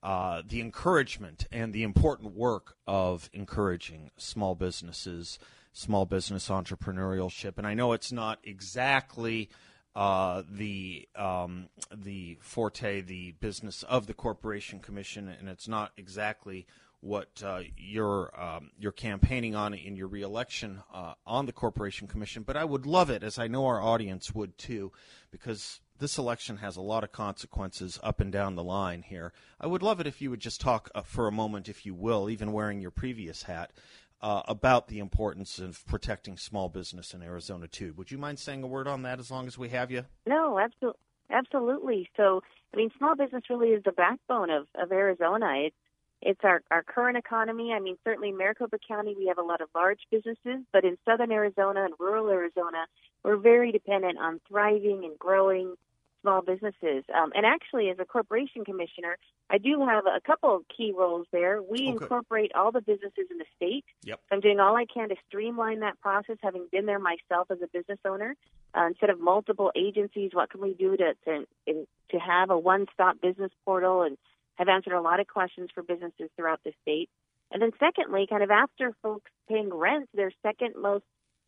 uh, 0.03 0.43
the 0.49 0.61
encouragement 0.61 1.47
and 1.53 1.73
the 1.73 1.85
important 1.85 2.35
work 2.35 2.75
of 2.89 3.31
encouraging 3.33 4.11
small 4.17 4.57
businesses 4.57 5.39
small 5.73 6.07
business 6.07 6.49
entrepreneurship. 6.49 7.59
And 7.59 7.67
I 7.67 7.75
know 7.75 7.93
it's 7.93 8.13
not 8.13 8.39
exactly 8.45 9.49
uh, 9.95 10.43
the 10.51 11.09
um, 11.17 11.69
the 11.95 12.39
forte, 12.41 13.01
the 13.03 13.33
business 13.33 13.83
of 13.83 14.07
the 14.07 14.15
Corporation 14.15 14.81
Commission, 14.81 15.29
and 15.29 15.49
it's 15.49 15.69
not 15.69 15.93
exactly 15.97 16.67
what 17.01 17.43
uh, 17.45 17.61
you're 17.77 18.33
um, 18.41 18.71
you're 18.79 18.93
campaigning 18.93 19.55
on 19.55 19.75
in 19.75 19.97
your 19.97 20.09
reelection 20.09 20.83
uh, 20.95 21.15
on 21.27 21.47
the 21.47 21.53
Corporation 21.53 22.09
Commission. 22.09 22.43
But 22.43 22.57
I 22.57 22.65
would 22.65 22.87
love 22.87 23.11
it, 23.11 23.23
as 23.23 23.39
I 23.39 23.49
know 23.49 23.67
our 23.67 23.83
audience 23.83 24.35
would 24.35 24.57
too, 24.57 24.93
because 25.31 25.81
this 25.99 26.17
election 26.17 26.57
has 26.57 26.77
a 26.77 26.81
lot 26.81 27.05
of 27.05 27.13
consequences 27.13 27.99
up 28.03 28.21
and 28.21 28.33
down 28.33 28.55
the 28.55 28.65
line 28.65 29.03
here. 29.03 29.33
I 29.61 29.67
would 29.67 29.83
love 29.83 30.01
it 30.01 30.07
if 30.07 30.21
you 30.21 30.31
would 30.31 30.41
just 30.41 30.61
talk 30.61 30.91
uh, 30.95 31.03
for 31.03 31.29
a 31.29 31.33
moment, 31.33 31.69
if 31.69 31.85
you 31.85 31.95
will, 31.95 32.31
even 32.31 32.53
wearing 32.53 32.81
your 32.81 32.91
previous 32.91 33.43
hat, 33.45 33.73
uh, 34.23 34.43
about 34.47 34.89
the 34.89 34.99
importance 34.99 35.59
of 35.59 35.85
protecting 35.87 36.37
small 36.37 36.69
business 36.69 37.13
in 37.13 37.23
Arizona 37.23 37.67
too. 37.67 37.93
Would 37.97 38.11
you 38.11 38.19
mind 38.19 38.39
saying 38.39 38.63
a 38.63 38.67
word 38.67 38.87
on 38.87 39.03
that 39.03 39.19
as 39.19 39.31
long 39.31 39.47
as 39.47 39.59
we 39.59 39.71
have 39.71 39.91
you? 39.91 40.05
No, 40.27 40.59
absolutely. 40.59 41.01
Absolutely. 41.31 42.11
So, 42.17 42.43
I 42.75 42.77
mean, 42.77 42.91
small 42.99 43.17
business 43.17 43.45
really 43.49 43.69
is 43.69 43.83
the 43.85 43.93
backbone 43.93 44.51
of, 44.51 44.67
of 44.75 44.93
Arizona. 44.93 45.65
It's 45.67 45.77
it's 46.25 46.41
our, 46.45 46.63
our 46.71 46.85
current 46.85 47.17
economy. 47.17 47.73
I 47.73 47.81
mean, 47.81 47.97
certainly 48.05 48.29
in 48.29 48.37
Maricopa 48.37 48.79
County, 48.87 49.17
we 49.19 49.27
have 49.27 49.39
a 49.39 49.43
lot 49.43 49.61
of 49.61 49.69
large 49.75 49.99
businesses, 50.09 50.61
but 50.73 50.85
in 50.85 50.97
southern 51.05 51.33
Arizona 51.33 51.85
and 51.85 51.95
rural 51.99 52.29
Arizona, 52.29 52.87
we're 53.25 53.37
very 53.37 53.73
dependent 53.73 54.19
on 54.19 54.41
thriving 54.49 55.03
and 55.05 55.19
growing 55.19 55.75
small 56.23 56.41
businesses. 56.43 57.05
Um, 57.15 57.33
and 57.35 57.45
actually, 57.45 57.91
as 57.91 57.99
a 57.99 58.05
corporation 58.05 58.65
commissioner, 58.65 59.19
I 59.51 59.59
do 59.59 59.85
have 59.87 60.07
a 60.07 60.21
couple 60.21 60.57
of 60.57 60.63
key 60.75 60.93
roles 60.97 61.27
there. 61.33 61.61
We 61.61 61.81
Okay. 61.81 62.05
incorporate 62.05 62.53
all 62.55 62.73
the 62.73 62.81
businesses 62.81 63.27
in 63.31 63.39
the 63.39 63.45
state. 63.57 63.85
Yep. 64.05 64.21
So 64.29 64.35
I'm 64.37 64.41
doing 64.41 64.61
all 64.61 64.77
I 64.77 64.87
can 64.87 65.09
to 65.11 65.17
streamline 65.29 65.81
that 65.81 66.01
process, 66.01 66.39
having 66.43 66.67
been 66.73 66.87
there 66.87 66.99
myself 66.99 67.51
as 67.51 67.61
a 67.61 67.67
business 67.67 67.99
owner. 68.05 68.37
Uh, 68.75 68.87
instead 68.87 69.11
of 69.11 69.21
multiple 69.21 69.71
agencies, 69.77 70.31
what 70.33 70.49
can 70.49 70.63
we 70.63 70.73
do 70.73 70.97
to 70.97 71.15
to, 71.27 71.47
in, 71.67 71.87
to 72.11 72.19
have 72.19 72.49
a 72.51 72.59
one-stop 72.59 73.21
business 73.21 73.53
portal? 73.65 74.03
And 74.03 74.17
have 74.57 74.69
answered 74.69 74.93
a 74.93 75.01
lot 75.01 75.19
of 75.19 75.27
questions 75.27 75.71
for 75.75 75.83
businesses 75.83 76.29
throughout 76.37 76.61
the 76.63 76.73
state. 76.83 77.09
And 77.51 77.61
then 77.63 77.73
secondly, 77.81 78.27
kind 78.29 78.43
of 78.43 78.51
after 78.51 78.95
folks 79.03 79.31
paying 79.49 79.73
rent, 79.73 80.09
their 80.15 80.31
second 80.43 80.75
most, 80.79 81.05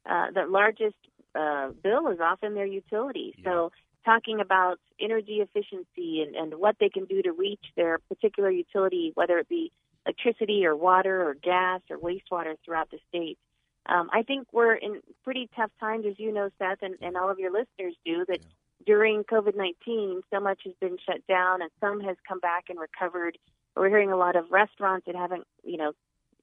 uh, 0.09 0.31
the 0.33 0.47
largest 0.47 0.97
uh, 1.35 1.69
bill 1.83 2.09
is 2.09 2.19
often 2.21 2.54
their 2.54 2.66
utilities. 2.66 3.35
So 3.45 3.73
talking 4.05 4.41
about 4.41 4.79
energy 5.01 5.41
efficiency 5.41 6.23
and, 6.23 6.35
and 6.35 6.55
what 6.55 6.77
they 6.79 6.89
can 6.89 7.05
do 7.05 7.23
to 7.23 7.33
reach 7.33 7.65
their 7.77 7.99
particular 8.09 8.51
utility, 8.51 9.13
whether 9.15 9.39
it 9.39 9.49
be 9.49 9.73
electricity 10.07 10.67
or 10.67 10.77
water 10.77 11.29
or 11.29 11.35
gas 11.35 11.81
or 11.91 11.99
wastewater 11.99 12.57
throughout 12.65 12.91
the 12.91 12.99
state. 13.09 13.39
Um, 13.87 14.09
I 14.13 14.23
think 14.23 14.49
we're 14.53 14.75
in 14.75 15.01
pretty 15.25 15.49
tough 15.55 15.71
times, 15.79 16.07
as 16.09 16.19
you 16.19 16.33
know, 16.33 16.51
Seth, 16.59 16.79
and, 16.83 16.97
and 17.03 17.17
all 17.17 17.31
of 17.31 17.39
your 17.39 17.51
listeners 17.51 17.95
do, 18.05 18.25
that 18.29 18.41
during 18.87 19.25
COVID 19.25 19.57
19, 19.57 20.23
so 20.33 20.41
much 20.41 20.61
has 20.65 20.75
been 20.81 20.97
shut 21.05 21.27
down 21.27 21.63
and 21.63 21.71
some 21.81 22.01
has 22.01 22.17
come 22.27 22.41
back 22.41 22.65
and 22.69 22.79
recovered. 22.79 23.39
We're 23.77 23.89
hearing 23.89 24.13
a 24.13 24.17
lot 24.17 24.37
of 24.37 24.51
restaurants 24.51 25.07
that 25.07 25.17
haven't, 25.17 25.45
you 25.65 25.77
know, 25.77 25.93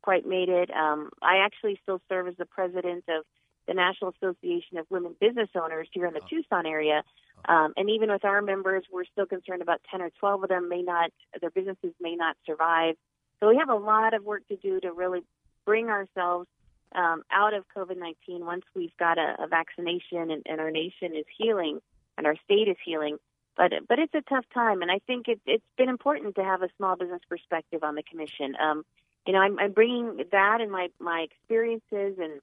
quite 0.01 0.25
made 0.25 0.49
it. 0.49 0.69
Um, 0.71 1.11
I 1.21 1.37
actually 1.37 1.79
still 1.83 2.01
serve 2.09 2.27
as 2.27 2.35
the 2.37 2.45
president 2.45 3.05
of 3.07 3.25
the 3.67 3.73
National 3.73 4.13
Association 4.21 4.77
of 4.77 4.85
Women 4.89 5.15
Business 5.19 5.49
Owners 5.55 5.87
here 5.91 6.05
in 6.05 6.13
the 6.13 6.21
Tucson 6.29 6.65
area. 6.65 7.03
Um, 7.45 7.73
and 7.77 7.89
even 7.89 8.11
with 8.11 8.25
our 8.25 8.41
members, 8.41 8.83
we're 8.91 9.05
still 9.05 9.25
concerned 9.25 9.61
about 9.61 9.81
10 9.89 10.01
or 10.01 10.09
12 10.19 10.43
of 10.43 10.49
them 10.49 10.69
may 10.69 10.81
not, 10.81 11.11
their 11.39 11.49
businesses 11.49 11.93
may 11.99 12.15
not 12.15 12.37
survive. 12.45 12.95
So 13.39 13.49
we 13.49 13.57
have 13.57 13.69
a 13.69 13.75
lot 13.75 14.13
of 14.13 14.23
work 14.23 14.47
to 14.49 14.55
do 14.55 14.79
to 14.79 14.91
really 14.91 15.21
bring 15.65 15.89
ourselves 15.89 16.47
um, 16.93 17.23
out 17.31 17.53
of 17.53 17.63
COVID 17.75 17.97
19 17.97 18.45
once 18.45 18.63
we've 18.75 18.95
got 18.97 19.17
a, 19.17 19.35
a 19.39 19.47
vaccination 19.47 20.31
and, 20.31 20.43
and 20.45 20.59
our 20.59 20.71
nation 20.71 21.15
is 21.15 21.25
healing 21.37 21.79
and 22.17 22.27
our 22.27 22.35
state 22.45 22.67
is 22.67 22.77
healing. 22.83 23.17
But 23.57 23.71
but 23.87 23.99
it's 23.99 24.13
a 24.13 24.21
tough 24.21 24.45
time, 24.53 24.81
and 24.81 24.89
I 24.89 24.99
think 25.07 25.27
it, 25.27 25.41
it's 25.45 25.63
been 25.77 25.89
important 25.89 26.35
to 26.35 26.43
have 26.43 26.61
a 26.61 26.69
small 26.77 26.95
business 26.95 27.21
perspective 27.27 27.83
on 27.83 27.95
the 27.95 28.03
commission. 28.03 28.55
Um, 28.61 28.85
you 29.27 29.33
know, 29.33 29.39
I'm, 29.39 29.59
I'm 29.59 29.73
bringing 29.73 30.23
that 30.31 30.61
and 30.61 30.71
my 30.71 30.87
my 30.99 31.21
experiences 31.29 32.17
and 32.17 32.39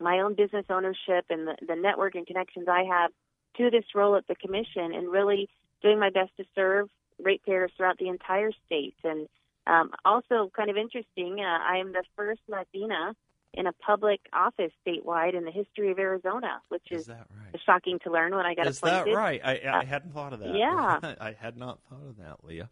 my 0.00 0.20
own 0.20 0.34
business 0.34 0.64
ownership 0.70 1.26
and 1.28 1.46
the, 1.46 1.56
the 1.66 1.76
network 1.76 2.14
and 2.14 2.26
connections 2.26 2.66
I 2.68 2.84
have 2.84 3.10
to 3.56 3.70
this 3.70 3.84
role 3.94 4.16
at 4.16 4.26
the 4.26 4.34
commission, 4.34 4.94
and 4.94 5.10
really 5.10 5.48
doing 5.82 5.98
my 5.98 6.10
best 6.10 6.30
to 6.36 6.44
serve 6.54 6.88
ratepayers 7.22 7.72
throughout 7.76 7.98
the 7.98 8.08
entire 8.08 8.52
state. 8.66 8.94
And 9.04 9.28
um, 9.66 9.90
also, 10.04 10.50
kind 10.56 10.70
of 10.70 10.76
interesting, 10.76 11.40
uh, 11.40 11.58
I 11.62 11.78
am 11.78 11.92
the 11.92 12.04
first 12.16 12.40
Latina 12.48 13.14
in 13.54 13.66
a 13.66 13.72
public 13.72 14.20
office 14.32 14.70
statewide 14.86 15.34
in 15.36 15.44
the 15.44 15.50
history 15.50 15.90
of 15.90 15.98
Arizona, 15.98 16.62
which 16.68 16.84
is, 16.90 17.02
Is 17.02 17.06
that 17.08 17.26
right? 17.30 17.60
shocking 17.66 17.98
to 18.04 18.10
learn 18.12 18.34
when 18.34 18.46
I 18.46 18.54
got 18.54 18.66
Is 18.68 18.78
appointed. 18.78 18.98
Is 18.98 19.04
that 19.06 19.14
right? 19.14 19.40
I, 19.44 19.50
I 19.56 19.78
Uh, 19.80 19.84
hadn't 19.84 20.12
thought 20.14 20.32
of 20.32 20.40
that. 20.40 20.54
yeah. 20.56 20.98
I 21.20 21.32
had 21.32 21.56
not 21.56 21.80
thought 21.88 22.06
of 22.08 22.16
that, 22.18 22.44
Lea. 22.44 22.64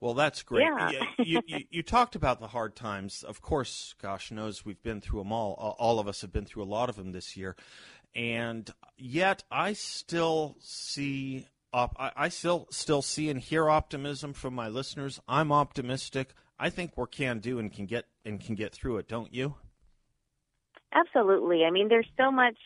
Well, 0.00 0.14
that's 0.14 0.42
great. 0.42 0.62
Yeah. 0.64 0.90
You, 1.18 1.40
you, 1.46 1.58
you, 1.70 1.82
talked 1.82 2.14
about 2.16 2.40
the 2.40 2.48
hard 2.48 2.74
times. 2.74 3.22
Of 3.22 3.42
course, 3.42 3.94
gosh 4.00 4.30
knows 4.30 4.64
we've 4.64 4.82
been 4.82 5.00
through 5.00 5.20
them 5.20 5.32
all. 5.32 5.76
All- 5.78 5.98
of 6.00 6.08
us 6.08 6.22
have 6.22 6.32
been 6.32 6.44
through 6.46 6.62
a 6.62 6.64
lot 6.64 6.88
of 6.88 6.96
them 6.96 7.12
this 7.12 7.36
year. 7.36 7.54
And 8.14 8.68
yet, 8.96 9.44
I 9.50 9.72
still 9.74 10.56
see. 10.60 11.46
Op- 11.72 11.96
I 11.98 12.12
I 12.16 12.28
still 12.28 12.66
still 12.70 13.02
see 13.02 13.28
and 13.30 13.40
hear 13.40 13.68
optimism 13.68 14.32
from 14.32 14.54
my 14.54 14.68
listeners. 14.68 15.20
I'm 15.26 15.50
optimistic. 15.52 16.32
I 16.58 16.70
think 16.70 16.96
we 16.96 17.04
can 17.10 17.40
do 17.40 17.58
and 17.58 17.72
can 17.72 17.86
get 17.86 18.04
and 18.24 18.40
can 18.40 18.54
get 18.54 18.72
through 18.72 18.98
it. 18.98 19.08
Don't 19.08 19.34
you? 19.34 19.56
Absolutely. 20.94 21.64
I 21.64 21.70
mean, 21.70 21.88
there's 21.88 22.06
so 22.16 22.30
much. 22.30 22.56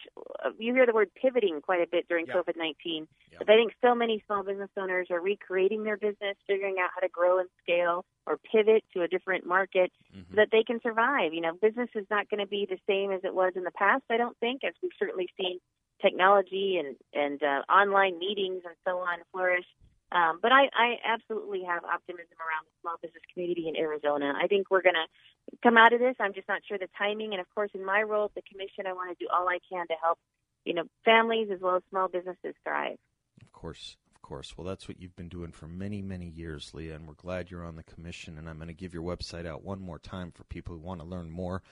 uh, 0.44 0.50
You 0.58 0.74
hear 0.74 0.84
the 0.84 0.92
word 0.92 1.08
pivoting 1.20 1.60
quite 1.62 1.80
a 1.80 1.86
bit 1.90 2.06
during 2.08 2.26
Yeah. 2.26 2.34
COVID 2.34 2.56
19. 2.56 3.08
Yeah. 3.32 3.38
But 3.38 3.50
I 3.50 3.56
think 3.56 3.72
so 3.80 3.94
many 3.94 4.22
small 4.26 4.42
business 4.42 4.68
owners 4.76 5.10
are 5.10 5.20
recreating 5.20 5.82
their 5.82 5.96
business, 5.96 6.36
figuring 6.46 6.76
out 6.78 6.90
how 6.94 7.00
to 7.00 7.08
grow 7.08 7.38
and 7.38 7.48
scale 7.62 8.04
or 8.26 8.36
pivot 8.36 8.84
to 8.92 9.02
a 9.02 9.08
different 9.08 9.46
market 9.46 9.90
Mm-hmm. 10.14 10.30
so 10.32 10.36
that 10.36 10.48
they 10.50 10.62
can 10.62 10.80
survive. 10.82 11.32
You 11.34 11.40
know, 11.42 11.52
business 11.60 11.90
is 11.94 12.06
not 12.10 12.28
going 12.30 12.40
to 12.40 12.46
be 12.46 12.66
the 12.68 12.78
same 12.86 13.12
as 13.12 13.20
it 13.24 13.34
was 13.34 13.52
in 13.56 13.64
the 13.64 13.70
past, 13.70 14.04
I 14.10 14.16
don't 14.16 14.36
think, 14.38 14.64
as 14.64 14.74
we've 14.82 14.92
certainly 14.98 15.28
seen 15.36 15.58
technology 16.02 16.78
and, 16.78 16.96
and 17.12 17.42
uh, 17.42 17.62
online 17.70 18.18
meetings 18.18 18.62
and 18.64 18.74
so 18.86 18.98
on 18.98 19.18
flourish. 19.32 19.66
Um, 20.10 20.38
but 20.40 20.52
I, 20.52 20.70
I 20.72 20.96
absolutely 21.04 21.62
have 21.64 21.84
optimism 21.84 22.38
around 22.40 22.64
the 22.64 22.72
small 22.80 22.96
business 23.02 23.22
community 23.32 23.68
in 23.68 23.76
Arizona. 23.76 24.32
I 24.40 24.46
think 24.46 24.70
we're 24.70 24.82
going 24.82 24.96
to 24.96 25.56
come 25.62 25.76
out 25.76 25.92
of 25.92 26.00
this. 26.00 26.16
I'm 26.18 26.32
just 26.32 26.48
not 26.48 26.62
sure 26.66 26.78
the 26.78 26.88
timing. 26.96 27.32
And 27.32 27.40
of 27.40 27.46
course, 27.54 27.70
in 27.74 27.84
my 27.84 28.02
role 28.02 28.24
at 28.24 28.34
the 28.34 28.42
commission, 28.50 28.86
I 28.86 28.94
want 28.94 29.16
to 29.16 29.22
do 29.22 29.28
all 29.30 29.48
I 29.48 29.58
can 29.70 29.86
to 29.88 29.94
help, 30.02 30.18
you 30.64 30.72
know, 30.72 30.84
families 31.04 31.48
as 31.52 31.60
well 31.60 31.76
as 31.76 31.82
small 31.90 32.08
businesses 32.08 32.54
thrive. 32.64 32.96
Of 33.42 33.52
course, 33.52 33.96
of 34.14 34.22
course. 34.22 34.56
Well, 34.56 34.66
that's 34.66 34.88
what 34.88 34.98
you've 34.98 35.16
been 35.16 35.28
doing 35.28 35.52
for 35.52 35.68
many, 35.68 36.00
many 36.00 36.26
years, 36.26 36.72
Lea, 36.72 36.90
and 36.90 37.06
we're 37.06 37.14
glad 37.14 37.50
you're 37.50 37.64
on 37.64 37.76
the 37.76 37.82
commission. 37.82 38.38
And 38.38 38.48
I'm 38.48 38.56
going 38.56 38.68
to 38.68 38.74
give 38.74 38.94
your 38.94 39.02
website 39.02 39.46
out 39.46 39.62
one 39.62 39.80
more 39.80 39.98
time 39.98 40.32
for 40.32 40.44
people 40.44 40.74
who 40.74 40.80
want 40.80 41.00
to 41.00 41.06
learn 41.06 41.30
more 41.30 41.62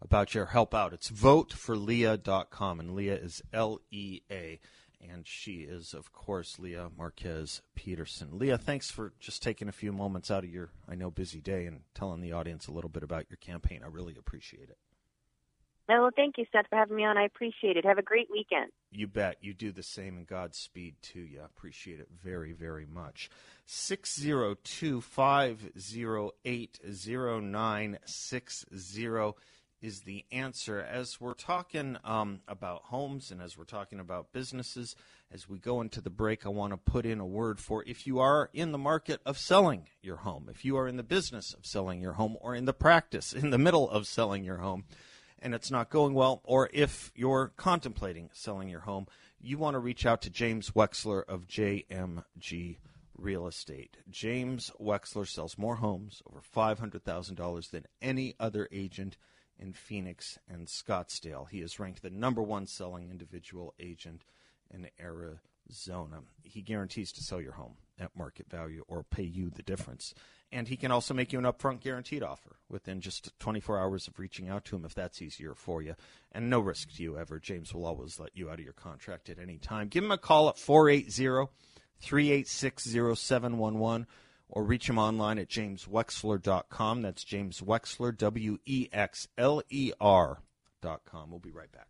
about 0.00 0.34
your 0.34 0.46
help 0.46 0.74
out. 0.74 0.92
It's 0.92 1.10
voteforlea.com, 1.10 2.80
and 2.80 2.94
Lea 2.94 3.10
is 3.10 3.42
L 3.52 3.80
E 3.90 4.20
A. 4.30 4.60
And 5.10 5.26
she 5.26 5.62
is, 5.62 5.94
of 5.94 6.12
course, 6.12 6.58
Lea 6.58 6.86
Márquez 6.98 7.60
Peterson. 7.74 8.38
Lea, 8.38 8.56
thanks 8.56 8.90
for 8.90 9.12
just 9.18 9.42
taking 9.42 9.68
a 9.68 9.72
few 9.72 9.92
moments 9.92 10.30
out 10.30 10.44
of 10.44 10.50
your, 10.50 10.70
I 10.88 10.94
know, 10.94 11.10
busy 11.10 11.40
day 11.40 11.66
and 11.66 11.80
telling 11.94 12.20
the 12.20 12.32
audience 12.32 12.66
a 12.66 12.72
little 12.72 12.90
bit 12.90 13.02
about 13.02 13.26
your 13.28 13.38
campaign. 13.38 13.80
I 13.84 13.88
really 13.88 14.16
appreciate 14.16 14.70
it. 14.70 14.78
Well, 15.88 16.10
thank 16.14 16.38
you, 16.38 16.46
Seth, 16.52 16.68
for 16.70 16.76
having 16.76 16.96
me 16.96 17.04
on. 17.04 17.18
I 17.18 17.24
appreciate 17.24 17.76
it. 17.76 17.84
Have 17.84 17.98
a 17.98 18.02
great 18.02 18.28
weekend. 18.30 18.70
You 18.90 19.08
bet. 19.08 19.36
You 19.40 19.52
do 19.52 19.72
the 19.72 19.82
same, 19.82 20.16
and 20.16 20.26
Godspeed 20.26 20.94
to 21.02 21.20
you. 21.20 21.40
I 21.42 21.44
appreciate 21.44 22.00
it 22.00 22.08
very, 22.22 22.52
very 22.52 22.86
much. 22.86 23.28
602 23.66 25.00
508 25.00 26.78
0960 26.84 29.34
is 29.82 30.02
the 30.02 30.24
answer. 30.32 30.80
As 30.80 31.20
we're 31.20 31.34
talking 31.34 31.98
um, 32.04 32.40
about 32.48 32.84
homes 32.84 33.30
and 33.30 33.42
as 33.42 33.58
we're 33.58 33.64
talking 33.64 34.00
about 34.00 34.32
businesses, 34.32 34.96
as 35.30 35.48
we 35.48 35.58
go 35.58 35.80
into 35.80 36.00
the 36.00 36.08
break, 36.08 36.46
I 36.46 36.50
want 36.50 36.72
to 36.72 36.76
put 36.76 37.04
in 37.04 37.20
a 37.20 37.26
word 37.26 37.58
for 37.58 37.84
if 37.86 38.06
you 38.06 38.20
are 38.20 38.48
in 38.54 38.72
the 38.72 38.78
market 38.78 39.20
of 39.26 39.36
selling 39.36 39.88
your 40.00 40.16
home, 40.18 40.48
if 40.48 40.64
you 40.64 40.76
are 40.76 40.88
in 40.88 40.96
the 40.96 41.02
business 41.02 41.52
of 41.52 41.66
selling 41.66 42.00
your 42.00 42.14
home, 42.14 42.36
or 42.40 42.54
in 42.54 42.64
the 42.64 42.72
practice, 42.72 43.32
in 43.32 43.50
the 43.50 43.58
middle 43.58 43.90
of 43.90 44.06
selling 44.06 44.44
your 44.44 44.58
home 44.58 44.84
and 45.42 45.54
it's 45.54 45.70
not 45.70 45.90
going 45.90 46.14
well, 46.14 46.40
or 46.44 46.70
if 46.72 47.10
you're 47.16 47.52
contemplating 47.56 48.30
selling 48.32 48.68
your 48.68 48.80
home, 48.80 49.06
you 49.40 49.58
want 49.58 49.74
to 49.74 49.80
reach 49.80 50.06
out 50.06 50.22
to 50.22 50.30
James 50.30 50.70
Wexler 50.70 51.24
of 51.28 51.48
JMG 51.48 52.78
Real 53.18 53.48
Estate. 53.48 53.96
James 54.08 54.70
Wexler 54.80 55.26
sells 55.26 55.58
more 55.58 55.76
homes, 55.76 56.22
over 56.30 56.40
$500,000 56.40 57.70
than 57.70 57.86
any 58.00 58.34
other 58.38 58.68
agent 58.70 59.16
in 59.62 59.72
Phoenix 59.72 60.38
and 60.48 60.66
Scottsdale. 60.66 61.48
He 61.48 61.60
is 61.60 61.78
ranked 61.78 62.02
the 62.02 62.10
number 62.10 62.42
one 62.42 62.66
selling 62.66 63.10
individual 63.10 63.74
agent 63.78 64.24
in 64.72 64.88
Arizona. 65.00 66.22
He 66.42 66.62
guarantees 66.62 67.12
to 67.12 67.22
sell 67.22 67.40
your 67.40 67.52
home 67.52 67.76
at 67.98 68.16
market 68.16 68.50
value 68.50 68.84
or 68.88 69.04
pay 69.04 69.22
you 69.22 69.50
the 69.50 69.62
difference. 69.62 70.14
And 70.50 70.68
he 70.68 70.76
can 70.76 70.90
also 70.90 71.14
make 71.14 71.32
you 71.32 71.38
an 71.38 71.44
upfront 71.44 71.80
guaranteed 71.80 72.22
offer 72.22 72.56
within 72.68 73.00
just 73.00 73.38
24 73.38 73.78
hours 73.78 74.08
of 74.08 74.18
reaching 74.18 74.48
out 74.48 74.64
to 74.66 74.76
him 74.76 74.84
if 74.84 74.94
that's 74.94 75.22
easier 75.22 75.54
for 75.54 75.80
you. 75.80 75.94
And 76.32 76.50
no 76.50 76.58
risk 76.58 76.94
to 76.96 77.02
you 77.02 77.16
ever. 77.16 77.38
James 77.38 77.72
will 77.72 77.86
always 77.86 78.18
let 78.18 78.36
you 78.36 78.50
out 78.50 78.58
of 78.58 78.64
your 78.64 78.74
contract 78.74 79.30
at 79.30 79.38
any 79.38 79.58
time. 79.58 79.88
Give 79.88 80.04
him 80.04 80.10
a 80.10 80.18
call 80.18 80.48
at 80.48 80.58
480 80.58 81.50
386 82.00 82.84
0711 82.84 84.06
or 84.52 84.62
reach 84.62 84.88
him 84.88 84.98
online 84.98 85.38
at 85.38 85.48
jameswexler.com. 85.48 87.02
That's 87.02 87.24
James 87.24 87.60
Wexler, 87.60 88.16
W 88.16 88.58
E 88.66 88.88
X 88.92 89.26
L 89.36 89.62
E 89.70 89.92
R.com. 89.98 91.30
We'll 91.30 91.40
be 91.40 91.50
right 91.50 91.72
back. 91.72 91.88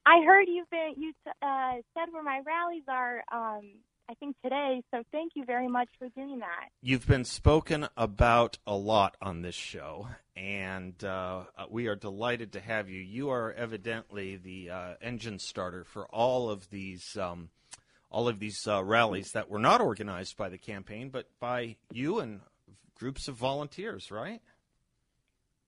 I 0.06 0.24
heard 0.24 0.46
you've 0.48 0.70
been 0.70 0.94
you 0.96 1.14
uh, 1.42 1.74
said 1.94 2.12
where 2.12 2.24
my 2.24 2.42
rallies 2.46 2.84
are. 2.88 3.24
Um, 3.32 3.64
I 4.10 4.14
think 4.16 4.36
today. 4.42 4.82
So 4.92 5.04
thank 5.12 5.34
you 5.36 5.44
very 5.44 5.68
much 5.68 5.90
for 6.00 6.08
doing 6.10 6.40
that. 6.40 6.70
You've 6.82 7.08
been 7.08 7.26
spoken 7.26 7.88
about 7.98 8.58
a 8.66 8.76
lot 8.76 9.18
on 9.22 9.42
this 9.42 9.56
show, 9.56 10.08
and 10.36 11.02
uh, 11.04 11.44
we 11.70 11.88
are 11.88 11.96
delighted 11.96 12.54
to 12.54 12.62
have 12.62 12.90
you. 12.90 13.02
You 13.02 13.30
are 13.32 13.52
evidently 13.52 14.38
the 14.38 14.70
uh, 14.70 14.94
engine 15.02 15.40
starter 15.40 15.84
for 15.84 16.06
all 16.08 16.50
of 16.50 16.70
these. 16.70 17.18
Um, 17.18 17.50
all 18.10 18.30
of 18.30 18.40
these 18.40 18.66
uh, 18.66 18.82
rallies 18.82 19.34
that 19.34 19.50
were 19.50 19.60
not 19.60 19.82
organized 19.82 20.38
by 20.38 20.48
the 20.48 20.58
campaign, 20.58 21.10
but 21.10 21.28
by 21.42 21.76
you 21.92 22.20
and 22.20 22.40
groups 22.96 23.28
of 23.28 23.36
volunteers, 23.36 24.12
right? 24.12 24.42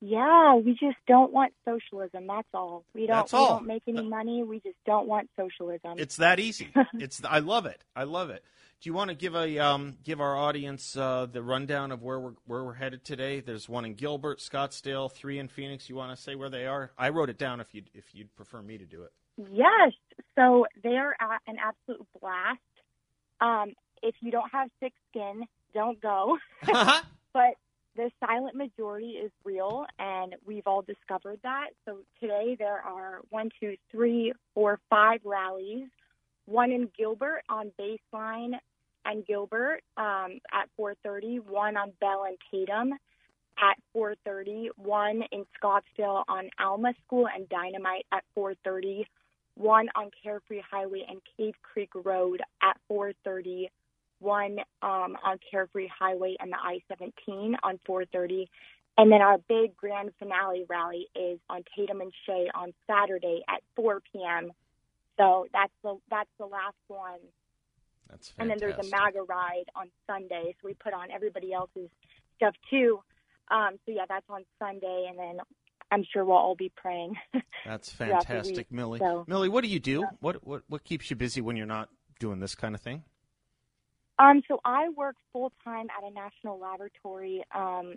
Yeah, 0.01 0.55
we 0.55 0.71
just 0.71 0.97
don't 1.07 1.33
want 1.33 1.53
socialism. 1.65 2.27
That's 2.27 2.47
all. 2.53 2.85
We 2.93 3.05
don't. 3.05 3.17
That's 3.17 3.33
we 3.33 3.39
don't 3.39 3.65
make 3.65 3.83
any 3.88 4.07
money. 4.07 4.43
We 4.43 4.59
just 4.62 4.77
don't 4.85 5.07
want 5.07 5.29
socialism. 5.35 5.95
It's 5.97 6.17
that 6.17 6.39
easy. 6.39 6.69
it's 6.93 7.21
I 7.27 7.39
love 7.39 7.65
it. 7.65 7.83
I 7.95 8.03
love 8.03 8.29
it. 8.29 8.43
Do 8.81 8.89
you 8.89 8.93
want 8.93 9.09
to 9.09 9.15
give 9.15 9.35
a 9.35 9.59
um, 9.59 9.97
give 10.05 10.21
our 10.21 10.38
audience 10.38 10.95
uh, 10.95 11.27
the 11.29 11.43
rundown 11.43 11.91
of 11.91 12.01
where 12.01 12.17
we're 12.17 12.33
where 12.45 12.63
we're 12.63 12.75
headed 12.75 13.03
today? 13.03 13.41
There's 13.41 13.67
one 13.67 13.83
in 13.83 13.95
Gilbert, 13.95 14.39
Scottsdale, 14.39 15.12
three 15.12 15.38
in 15.38 15.49
Phoenix. 15.49 15.89
You 15.89 15.95
want 15.95 16.15
to 16.15 16.21
say 16.21 16.35
where 16.35 16.49
they 16.49 16.65
are? 16.65 16.91
I 16.97 17.09
wrote 17.09 17.29
it 17.29 17.38
down 17.38 17.59
if 17.59 17.75
you 17.75 17.83
if 17.93 18.15
you'd 18.15 18.33
prefer 18.38 18.62
me 18.62 18.77
to 18.77 18.85
do 18.85 19.03
it. 19.03 19.12
Yes. 19.51 19.91
So 20.35 20.65
they 20.81 20.95
are 20.95 21.13
at 21.19 21.41
an 21.45 21.57
absolute 21.62 22.07
blast. 22.21 22.59
Um, 23.41 23.73
if 24.01 24.15
you 24.21 24.31
don't 24.31 24.49
have 24.51 24.69
thick 24.79 24.93
skin, 25.09 25.43
don't 25.73 25.99
go. 25.99 26.38
but 27.33 27.55
the 27.99 28.09
silent 28.25 28.55
majority 28.55 29.09
is 29.09 29.29
real, 29.43 29.85
and 29.99 30.33
we've 30.45 30.65
all 30.65 30.81
discovered 30.81 31.38
that. 31.43 31.67
So 31.85 31.97
today 32.21 32.55
there 32.57 32.81
are 32.81 33.19
one, 33.29 33.49
two, 33.59 33.75
three, 33.91 34.31
four, 34.53 34.79
five 34.89 35.19
rallies. 35.25 35.89
One 36.45 36.71
in 36.71 36.89
Gilbert 36.97 37.41
on 37.49 37.73
Baseline 37.77 38.53
and 39.03 39.27
Gilbert 39.27 39.81
um, 39.97 40.39
at 40.53 40.69
4:30. 40.79 41.45
One 41.45 41.75
on 41.75 41.91
Bell 41.99 42.23
and 42.25 42.38
Tatum 42.49 42.93
at 43.62 43.77
4:30. 43.93 44.69
One 44.77 45.23
in 45.33 45.45
Scottsdale 45.62 46.23
on 46.29 46.49
Alma 46.57 46.93
School 47.05 47.27
and 47.27 47.49
Dynamite 47.49 48.05
at 48.13 48.23
4:30. 48.33 49.03
One 49.55 49.89
on 49.93 50.09
Carefree 50.23 50.62
Highway 50.62 51.03
and 51.09 51.19
Cave 51.35 51.55
Creek 51.63 51.89
Road 51.93 52.41
at 52.63 52.77
4:30 52.89 53.67
one 54.19 54.60
um, 54.82 55.17
on 55.23 55.39
Carefree 55.49 55.88
Highway 55.88 56.36
and 56.39 56.51
the 56.51 56.58
I-17 56.58 57.55
on 57.63 57.79
4:30, 57.88 58.47
and 58.97 59.12
then 59.12 59.21
our 59.21 59.38
big 59.38 59.75
grand 59.75 60.12
finale 60.19 60.65
rally 60.67 61.08
is 61.15 61.39
on 61.49 61.63
Tatum 61.75 62.01
and 62.01 62.12
Shea 62.25 62.49
on 62.53 62.73
Saturday 62.88 63.41
at 63.47 63.62
4 63.75 64.01
p.m. 64.12 64.51
So 65.17 65.47
that's 65.53 65.73
the 65.84 65.97
that's 66.10 66.29
the 66.39 66.45
last 66.45 66.77
one. 66.88 67.19
That's 68.10 68.34
and 68.38 68.49
then 68.49 68.58
there's 68.60 68.77
a 68.77 68.89
MAGA 68.89 69.21
ride 69.27 69.65
on 69.75 69.89
Sunday, 70.08 70.55
so 70.62 70.67
we 70.67 70.73
put 70.73 70.93
on 70.93 71.12
everybody 71.12 71.53
else's 71.53 71.89
stuff 72.38 72.55
too. 72.69 72.99
Um, 73.51 73.77
so 73.86 73.91
yeah, 73.91 74.05
that's 74.08 74.25
on 74.29 74.45
Sunday, 74.60 75.08
and 75.10 75.17
then 75.17 75.39
I'm 75.91 76.03
sure 76.12 76.23
we'll 76.25 76.38
all 76.38 76.55
be 76.55 76.71
praying. 76.75 77.15
That's 77.65 77.91
fantastic, 77.91 78.58
week. 78.58 78.71
Millie. 78.71 78.99
So- 78.99 79.25
Millie, 79.27 79.49
what 79.49 79.63
do 79.63 79.69
you 79.69 79.79
do? 79.79 80.05
What 80.19 80.45
what 80.45 80.63
what 80.67 80.84
keeps 80.84 81.10
you 81.10 81.15
busy 81.15 81.41
when 81.41 81.55
you're 81.55 81.65
not 81.65 81.89
doing 82.19 82.39
this 82.39 82.55
kind 82.55 82.75
of 82.75 82.82
thing? 82.82 83.03
Um, 84.19 84.43
so 84.47 84.60
I 84.65 84.89
work 84.89 85.15
full 85.32 85.51
time 85.63 85.88
at 85.97 86.03
a 86.03 86.13
national 86.13 86.60
laboratory 86.60 87.43
um, 87.55 87.93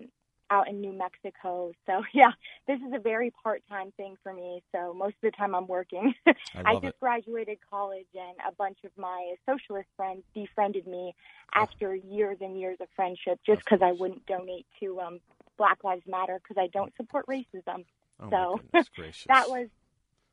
out 0.51 0.69
in 0.69 0.81
New 0.81 0.93
Mexico. 0.93 1.73
So 1.87 2.03
yeah, 2.15 2.31
this 2.67 2.79
is 2.81 2.93
a 2.95 3.01
very 3.01 3.33
part 3.43 3.63
time 3.69 3.93
thing 3.97 4.17
for 4.23 4.33
me. 4.33 4.63
So 4.73 4.95
most 4.95 5.15
of 5.15 5.23
the 5.23 5.31
time 5.33 5.55
I'm 5.55 5.67
working. 5.67 6.15
I 6.55 6.75
love 6.75 6.83
just 6.83 6.95
it. 6.95 7.01
graduated 7.01 7.59
college, 7.69 8.07
and 8.15 8.37
a 8.47 8.53
bunch 8.53 8.79
of 8.85 8.93
my 8.97 9.35
socialist 9.47 9.89
friends 9.97 10.23
befriended 10.35 10.87
me 10.87 11.15
after 11.55 11.95
years 11.95 12.39
and 12.41 12.59
years 12.59 12.79
of 12.81 12.89
friendship, 12.95 13.41
just 13.45 13.65
because 13.65 13.81
I 13.83 13.93
wouldn't 13.93 14.25
donate 14.27 14.67
to 14.81 15.01
um, 15.01 15.21
Black 15.59 15.83
Lives 15.83 16.07
Matter 16.07 16.41
because 16.43 16.61
I 16.63 16.69
don't 16.69 16.95
support 16.97 17.27
racism. 17.27 17.85
Oh, 18.21 18.31
so 18.31 18.61
that 19.27 19.49
was 19.49 19.69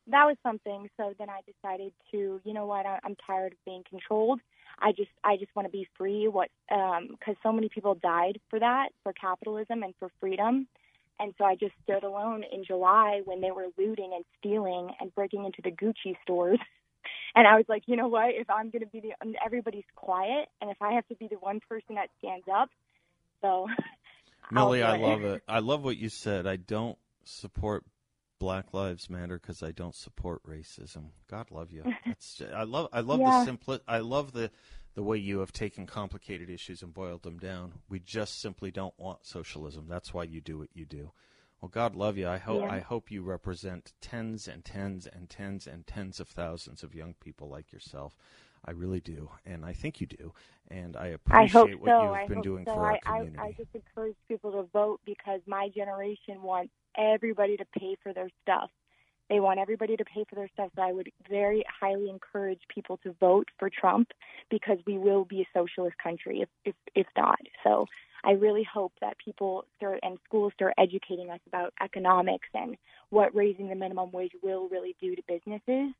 that 0.07 0.25
was 0.25 0.37
something. 0.43 0.89
So 0.97 1.13
then 1.17 1.29
I 1.29 1.41
decided 1.45 1.93
to, 2.11 2.41
you 2.43 2.53
know 2.53 2.65
what, 2.65 2.85
I, 2.85 2.99
I'm 3.03 3.15
tired 3.15 3.53
of 3.53 3.65
being 3.65 3.83
controlled. 3.89 4.41
I 4.79 4.91
just 4.91 5.09
I 5.23 5.37
just 5.37 5.55
want 5.55 5.67
to 5.67 5.71
be 5.71 5.87
free. 5.97 6.27
What 6.27 6.49
um, 6.71 7.09
because 7.11 7.35
so 7.43 7.51
many 7.51 7.69
people 7.69 7.95
died 7.95 8.39
for 8.49 8.59
that, 8.59 8.89
for 9.03 9.13
capitalism 9.13 9.83
and 9.83 9.93
for 9.99 10.09
freedom. 10.19 10.67
And 11.21 11.33
so 11.37 11.43
I 11.43 11.55
just 11.55 11.73
stood 11.83 12.03
alone 12.03 12.45
in 12.49 12.63
July 12.63 13.21
when 13.25 13.41
they 13.41 13.51
were 13.51 13.67
looting 13.77 14.11
and 14.15 14.23
stealing 14.39 14.89
and 15.01 15.13
breaking 15.13 15.43
into 15.43 15.61
the 15.61 15.71
Gucci 15.71 16.15
stores. 16.23 16.59
And 17.35 17.47
I 17.47 17.55
was 17.55 17.65
like, 17.69 17.83
you 17.85 17.95
know 17.95 18.07
what? 18.07 18.29
If 18.33 18.49
I'm 18.49 18.71
going 18.71 18.81
to 18.81 18.87
be 18.87 19.01
the 19.01 19.13
um, 19.21 19.35
everybody's 19.45 19.85
quiet, 19.95 20.49
and 20.61 20.71
if 20.71 20.81
I 20.81 20.93
have 20.93 21.07
to 21.09 21.15
be 21.15 21.27
the 21.27 21.35
one 21.35 21.59
person 21.69 21.95
that 21.95 22.09
stands 22.17 22.45
up, 22.51 22.69
so 23.41 23.67
Millie, 24.51 24.81
I'll 24.81 24.95
I 24.95 24.97
love 24.97 25.23
it. 25.35 25.43
I 25.47 25.59
love 25.59 25.83
what 25.83 25.95
you 25.95 26.09
said. 26.09 26.47
I 26.47 26.55
don't 26.55 26.97
support 27.23 27.85
Black 28.39 28.73
Lives 28.73 29.09
Matter 29.09 29.39
because 29.39 29.61
I 29.63 29.71
don't 29.71 29.95
support 29.95 30.41
racism. 30.43 31.07
God 31.29 31.51
love 31.51 31.71
you. 31.71 31.83
That's 32.05 32.41
I 32.55 32.63
love 32.63 32.89
I 32.93 33.01
love 33.01 33.19
Yeah. 33.19 33.43
the 33.45 33.51
simpli- 33.51 33.81
I 33.87 33.99
love 33.99 34.33
the 34.33 34.51
the 34.95 35.03
way 35.03 35.17
you 35.17 35.39
have 35.39 35.53
taken 35.53 35.85
complicated 35.85 36.49
issues 36.49 36.81
and 36.81 36.93
boiled 36.93 37.23
them 37.23 37.37
down. 37.37 37.73
We 37.89 37.99
just 37.99 38.41
simply 38.41 38.71
don't 38.71 38.97
want 38.99 39.25
socialism. 39.25 39.87
That's 39.87 40.13
why 40.13 40.23
you 40.23 40.41
do 40.41 40.57
what 40.57 40.69
you 40.73 40.85
do. 40.85 41.11
Well, 41.61 41.69
God 41.69 41.95
love 41.95 42.17
you. 42.17 42.27
I 42.27 42.37
hope 42.37 42.61
Yeah. 42.63 42.71
I 42.71 42.79
hope 42.79 43.11
you 43.11 43.21
represent 43.23 43.93
tens 44.01 44.47
and 44.47 44.65
tens 44.65 45.07
and 45.07 45.29
tens 45.29 45.67
and 45.67 45.85
tens 45.85 46.19
of 46.19 46.27
thousands 46.29 46.83
of 46.83 46.95
young 46.95 47.15
people 47.15 47.49
like 47.49 47.71
yourself. 47.71 48.15
I 48.65 48.71
really 48.71 48.99
do, 48.99 49.29
and 49.45 49.65
I 49.65 49.73
think 49.73 50.01
you 50.01 50.07
do, 50.07 50.33
and 50.69 50.97
I 50.97 51.07
I 51.31 51.43
appreciate 51.43 51.51
hope 51.51 51.69
what 51.79 51.87
so. 51.89 52.01
you've 52.03 52.11
I 52.13 52.27
been 52.27 52.41
doing 52.41 52.65
so. 52.65 52.73
for 52.73 52.85
our 52.85 52.93
I, 52.93 52.99
community. 52.99 53.37
I, 53.39 53.43
I 53.47 53.51
just 53.57 53.69
encourage 53.73 54.15
people 54.27 54.51
to 54.51 54.63
vote 54.73 54.99
because 55.05 55.41
my 55.47 55.69
generation 55.69 56.41
wants 56.41 56.71
everybody 56.97 57.57
to 57.57 57.65
pay 57.77 57.95
for 58.03 58.13
their 58.13 58.29
stuff. 58.43 58.69
They 59.29 59.39
want 59.39 59.59
everybody 59.59 59.95
to 59.95 60.05
pay 60.05 60.25
for 60.27 60.35
their 60.35 60.49
stuff. 60.53 60.71
So 60.75 60.81
I 60.81 60.91
would 60.91 61.11
very 61.29 61.63
highly 61.79 62.09
encourage 62.09 62.61
people 62.73 62.97
to 63.03 63.13
vote 63.19 63.47
for 63.59 63.69
Trump 63.69 64.09
because 64.49 64.79
we 64.87 64.97
will 64.97 65.23
be 65.23 65.41
a 65.41 65.47
socialist 65.53 65.97
country 66.01 66.41
if 66.41 66.49
if, 66.65 66.75
if 66.95 67.07
not. 67.15 67.39
So 67.63 67.85
I 68.23 68.31
really 68.31 68.63
hope 68.71 68.93
that 69.01 69.17
people 69.23 69.65
start 69.77 69.99
and 70.03 70.17
schools 70.25 70.53
start 70.55 70.73
educating 70.77 71.29
us 71.29 71.39
about 71.47 71.73
economics 71.81 72.47
and 72.53 72.75
what 73.11 73.33
raising 73.35 73.69
the 73.69 73.75
minimum 73.75 74.11
wage 74.11 74.33
will 74.43 74.67
really 74.69 74.95
do 74.99 75.15
to 75.15 75.21
businesses 75.27 75.93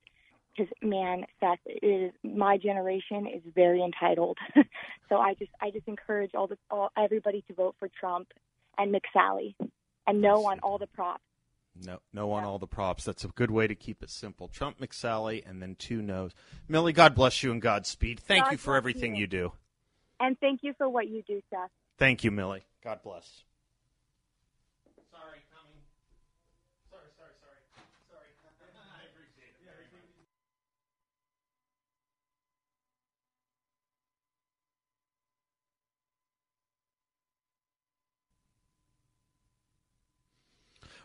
because 0.55 0.73
man, 0.81 1.25
Seth, 1.39 1.59
is 1.65 2.11
my 2.23 2.57
generation 2.57 3.27
is 3.27 3.41
very 3.55 3.83
entitled. 3.83 4.37
so 5.09 5.17
I 5.17 5.33
just 5.35 5.51
I 5.61 5.71
just 5.71 5.87
encourage 5.87 6.31
all 6.35 6.47
the 6.47 6.57
all, 6.69 6.91
everybody 6.97 7.43
to 7.47 7.53
vote 7.53 7.75
for 7.79 7.89
Trump 7.99 8.29
and 8.77 8.93
McSally 8.93 9.55
and 10.09 10.21
no 10.21 10.45
on 10.45 10.59
all 10.59 10.77
the 10.77 10.87
props. 10.87 11.23
No, 11.85 11.99
no 12.11 12.31
on 12.31 12.43
all 12.43 12.59
the 12.59 12.67
props. 12.67 13.05
That's 13.05 13.23
a 13.23 13.29
good 13.29 13.51
way 13.51 13.67
to 13.67 13.75
keep 13.75 14.03
it 14.03 14.09
simple. 14.09 14.47
Trump, 14.47 14.79
McSally, 14.79 15.47
and 15.47 15.61
then 15.61 15.75
two 15.75 16.01
no's. 16.01 16.33
Millie, 16.67 16.93
God 16.93 17.15
bless 17.15 17.41
you 17.41 17.51
and 17.51 17.61
Godspeed. 17.61 18.19
Thank 18.19 18.45
God 18.45 18.51
you 18.51 18.57
for 18.57 18.75
everything 18.75 19.15
you. 19.15 19.21
you 19.21 19.27
do. 19.27 19.51
And 20.19 20.37
thank 20.39 20.61
you 20.63 20.73
for 20.77 20.89
what 20.89 21.07
you 21.07 21.23
do, 21.25 21.41
Seth. 21.49 21.69
Thank 21.97 22.23
you, 22.23 22.31
Millie. 22.31 22.63
God 22.83 22.99
bless. 23.03 23.43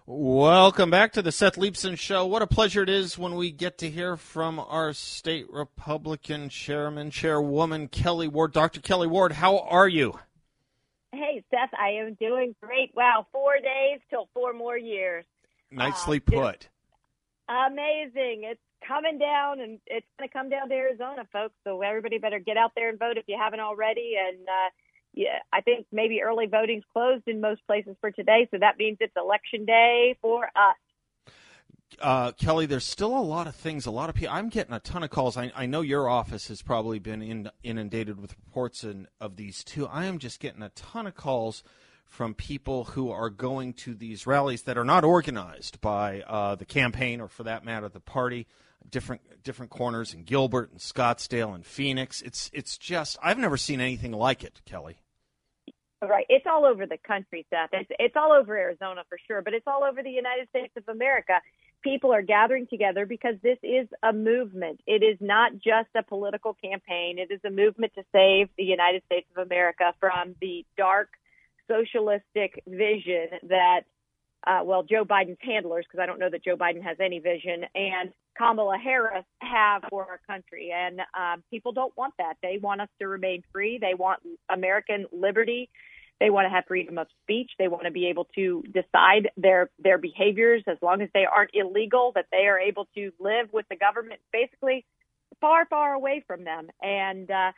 Welcome 0.07 0.91
back 0.91 1.13
to 1.13 1.23
the 1.23 1.33
Seth 1.33 1.57
Leibsohn 1.57 1.97
Show. 1.97 2.27
What 2.27 2.43
a 2.43 2.47
pleasure 2.47 2.83
it 2.83 2.91
is 2.91 3.17
when 3.17 3.37
we 3.37 3.51
get 3.51 3.79
to 3.79 3.89
hear 3.89 4.19
from 4.19 4.59
our 4.59 4.93
state 4.93 5.47
Republican 5.51 6.51
chairman, 6.51 7.11
chairwoman, 7.11 7.89
Kelli 7.89 8.29
Ward. 8.29 8.53
Dr. 8.53 8.83
Kelli 8.83 9.09
Ward, 9.09 9.33
how 9.33 9.61
are 9.61 9.89
you? 9.89 10.13
Hey, 11.13 11.43
Seth, 11.51 11.71
I 11.73 11.93
am 12.03 12.19
doing 12.21 12.55
great. 12.61 12.91
Wow, 12.95 13.27
four 13.33 13.55
days 13.55 14.01
till 14.11 14.29
four 14.35 14.53
more 14.53 14.77
years. 14.77 15.25
Nicely 15.71 16.21
uh, 16.29 16.31
put. 16.31 16.69
Amazing. 17.49 18.43
It's 18.45 18.61
coming 18.87 19.19
down, 19.19 19.61
and 19.61 19.79
it's 19.87 20.07
going 20.19 20.29
to 20.29 20.33
come 20.35 20.51
down 20.51 20.69
to 20.69 20.75
Arizona, 20.75 21.27
folks. 21.33 21.55
So 21.65 21.81
everybody 21.81 22.19
better 22.19 22.41
get 22.41 22.59
out 22.59 22.73
there 22.77 22.91
and 22.91 22.99
vote 22.99 23.17
if 23.17 23.25
you 23.27 23.39
haven't 23.43 23.61
already. 23.61 24.17
And 24.23 24.47
uh, 24.47 24.69
yeah, 25.15 25.39
I 25.53 25.61
think 25.61 25.87
maybe 25.93 26.23
early 26.23 26.47
voting's 26.47 26.85
closed 26.93 27.25
in 27.27 27.41
most 27.41 27.65
places 27.67 27.97
for 28.01 28.11
today, 28.11 28.49
so 28.51 28.59
that 28.59 28.79
means 28.79 28.99
it's 29.01 29.15
election 29.17 29.65
day 29.65 30.17
for 30.21 30.45
us. 30.45 30.77
Uh, 32.01 32.33
Kelli, 32.33 32.67
there's 32.67 32.85
still 32.85 33.17
a 33.17 33.21
lot 33.21 33.47
of 33.47 33.55
things. 33.55 33.87
A 33.87 33.91
lot 33.91 34.09
of 34.09 34.17
people. 34.17 34.35
I'm 34.35 34.49
getting 34.49 34.75
a 34.75 34.81
ton 34.81 35.05
of 35.05 35.11
calls. 35.11 35.37
I, 35.37 35.53
I 35.55 35.67
know 35.67 35.83
your 35.83 36.09
office 36.09 36.49
has 36.49 36.63
probably 36.63 36.99
been 36.99 37.23
in, 37.23 37.51
inundated 37.63 38.21
with 38.21 38.35
reports 38.45 38.83
in, 38.83 39.07
of 39.21 39.37
these 39.37 39.63
too. 39.63 39.87
I 39.87 40.07
am 40.07 40.19
just 40.19 40.41
getting 40.41 40.63
a 40.63 40.71
ton 40.71 41.07
of 41.07 41.15
calls 41.15 41.63
from 42.05 42.35
people 42.35 42.85
who 42.85 43.11
are 43.11 43.31
going 43.31 43.73
to 43.73 43.95
these 43.95 44.27
rallies 44.27 44.63
that 44.63 44.77
are 44.77 44.85
not 44.85 45.05
organized 45.05 45.81
by 45.81 46.23
uh, 46.23 46.57
the 46.57 46.65
campaign 46.65 47.21
or, 47.21 47.29
for 47.29 47.45
that 47.45 47.65
matter, 47.65 47.89
the 47.89 48.01
party. 48.01 48.47
Different 48.91 49.43
different 49.43 49.71
corners 49.71 50.13
in 50.13 50.25
Gilbert 50.25 50.71
and 50.71 50.79
Scottsdale 50.79 51.55
and 51.55 51.65
Phoenix. 51.65 52.21
It's 52.21 52.51
it's 52.53 52.77
just 52.77 53.17
I've 53.23 53.39
never 53.39 53.57
seen 53.57 53.81
anything 53.81 54.13
like 54.13 54.45
it, 54.45 54.61
Kelli. 54.69 54.97
Right. 56.09 56.27
It's 56.29 56.47
all 56.47 56.65
over 56.65 56.87
the 56.87 56.99
country, 57.07 57.47
Seth. 57.51 57.71
It's 57.73 57.91
it's 57.99 58.17
all 58.17 58.33
over 58.33 58.57
Arizona 58.57 59.03
for 59.09 59.19
sure, 59.27 59.43
but 59.43 59.55
it's 59.55 59.67
all 59.67 59.85
over 59.85 60.03
the 60.03 60.11
United 60.11 60.49
States 60.49 60.73
of 60.77 60.89
America. 60.89 61.35
People 61.83 62.13
are 62.13 62.23
gathering 62.23 62.67
together 62.67 63.05
because 63.07 63.35
this 63.43 63.59
is 63.63 63.89
a 64.03 64.13
movement. 64.13 64.81
It 64.87 65.03
is 65.03 65.19
not 65.21 65.53
just 65.53 65.89
a 65.95 66.03
political 66.03 66.55
campaign. 66.55 67.19
It 67.19 67.33
is 67.33 67.41
a 67.45 67.51
movement 67.51 67.93
to 67.95 68.05
save 68.13 68.49
the 68.57 68.65
United 68.65 69.03
States 69.07 69.27
of 69.37 69.47
America 69.47 69.95
from 70.01 70.35
the 70.41 70.65
dark 70.77 71.11
socialistic 71.69 72.63
vision 72.67 73.29
that 73.49 73.83
uh, 74.47 74.61
well, 74.65 74.83
Joe 74.83 75.05
Biden's 75.05 75.39
handlers, 75.41 75.87
because 75.89 76.03
I 76.03 76.07
don't 76.07 76.19
know 76.19 76.29
that 76.31 76.45
Joe 76.45 76.57
Biden 76.57 76.83
has 76.83 76.99
any 77.01 77.19
vision, 77.19 77.65
and 77.75 78.13
Kamala 78.37 78.77
Harris 78.77 79.25
have 79.41 79.85
for 79.89 80.07
our 80.07 80.21
country. 80.27 80.71
And 80.75 81.01
um, 81.19 81.43
people 81.51 81.73
don't 81.73 81.97
want 81.97 82.15
that. 82.19 82.35
They 82.43 82.59
want 82.61 82.81
us 82.81 82.89
to 83.01 83.09
remain 83.09 83.43
free. 83.53 83.79
They 83.79 83.95
want 83.95 84.21
American 84.51 85.07
liberty. 85.13 85.71
They 86.21 86.31
want 86.31 86.47
to 86.47 86.51
have 86.51 86.65
freedom 86.67 86.99
of 86.99 87.09
speech. 87.23 87.51
They 87.59 87.69
want 87.69 87.85
to 87.85 87.91
be 87.91 88.07
able 88.07 88.29
to 88.37 88.63
decide 88.73 89.31
their 89.37 89.71
their 89.79 89.99
behaviors 89.99 90.63
as 90.67 90.79
long 90.81 91.03
as 91.03 91.09
they 91.13 91.27
aren't 91.27 91.51
illegal. 91.55 92.13
That 92.15 92.27
they 92.31 92.47
are 92.47 92.59
able 92.59 92.89
to 92.95 93.13
live 93.19 93.53
with 93.53 93.67
the 93.69 93.77
government 93.77 94.21
basically 94.33 94.85
far, 95.41 95.67
far 95.67 95.93
away 95.93 96.23
from 96.27 96.45
them. 96.45 96.69
And 96.81 97.31
uh, 97.31 97.53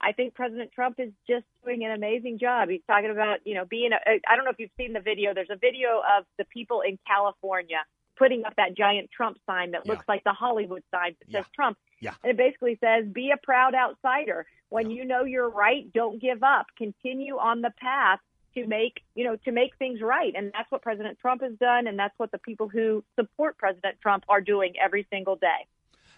I 0.00 0.12
think 0.12 0.34
President 0.34 0.72
Trump 0.72 0.98
is 0.98 1.12
just 1.28 1.44
doing 1.64 1.84
an 1.84 1.92
amazing 1.92 2.38
job. 2.38 2.68
He's 2.68 2.82
talking 2.86 3.10
about 3.10 3.38
you 3.44 3.54
know 3.54 3.64
being. 3.64 3.92
A, 3.92 4.20
I 4.28 4.36
don't 4.36 4.44
know 4.44 4.50
if 4.50 4.58
you've 4.58 4.70
seen 4.76 4.92
the 4.92 5.00
video. 5.00 5.34
There's 5.34 5.50
a 5.50 5.56
video 5.56 6.02
of 6.18 6.24
the 6.38 6.44
people 6.44 6.80
in 6.80 6.98
California 7.06 7.78
putting 8.20 8.44
up 8.44 8.54
that 8.56 8.76
giant 8.76 9.10
Trump 9.10 9.38
sign 9.46 9.70
that 9.70 9.86
looks 9.86 10.04
like 10.06 10.22
the 10.24 10.34
Hollywood 10.34 10.82
sign 10.90 11.16
that 11.20 11.28
yeah. 11.28 11.38
says 11.40 11.46
Trump. 11.54 11.78
Yeah. 12.00 12.12
And 12.22 12.30
it 12.32 12.36
basically 12.36 12.78
says, 12.84 13.06
be 13.10 13.30
a 13.30 13.38
proud 13.42 13.74
outsider. 13.74 14.46
When 14.68 14.90
you 14.90 15.06
know 15.06 15.24
you're 15.24 15.48
right, 15.48 15.90
don't 15.92 16.20
give 16.20 16.42
up. 16.42 16.66
Continue 16.76 17.38
on 17.38 17.62
the 17.62 17.72
path 17.80 18.20
to 18.56 18.66
make, 18.66 19.00
you 19.14 19.24
know, 19.24 19.36
to 19.46 19.52
make 19.52 19.74
things 19.78 20.02
right. 20.02 20.34
And 20.36 20.52
that's 20.52 20.70
what 20.70 20.82
President 20.82 21.18
Trump 21.18 21.40
has 21.42 21.54
done. 21.58 21.86
And 21.86 21.98
that's 21.98 22.12
what 22.18 22.30
the 22.30 22.38
people 22.38 22.68
who 22.68 23.02
support 23.18 23.56
President 23.56 23.96
Trump 24.02 24.24
are 24.28 24.42
doing 24.42 24.74
every 24.82 25.06
single 25.10 25.36
day. 25.36 25.66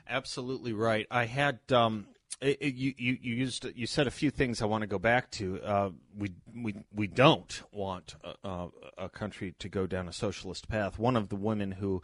Absolutely 0.08 0.72
right. 0.72 1.06
I 1.08 1.26
had, 1.26 1.60
um, 1.70 2.08
it, 2.40 2.58
it, 2.60 2.74
you, 2.74 2.94
you, 2.96 3.18
you 3.20 3.34
used 3.34 3.66
you 3.74 3.86
said 3.86 4.06
a 4.06 4.10
few 4.10 4.30
things 4.30 4.62
I 4.62 4.66
want 4.66 4.82
to 4.82 4.88
go 4.88 4.98
back 4.98 5.30
to. 5.32 5.60
Uh, 5.62 5.90
we 6.16 6.32
we 6.54 6.74
we 6.94 7.06
don't 7.06 7.62
want 7.72 8.16
a, 8.42 8.68
a, 8.98 9.08
country 9.08 9.54
to 9.58 9.68
go 9.68 9.86
down 9.86 10.08
a 10.08 10.12
socialist 10.12 10.68
path. 10.68 10.98
One 10.98 11.16
of 11.16 11.28
the 11.28 11.36
women 11.36 11.72
who 11.72 12.02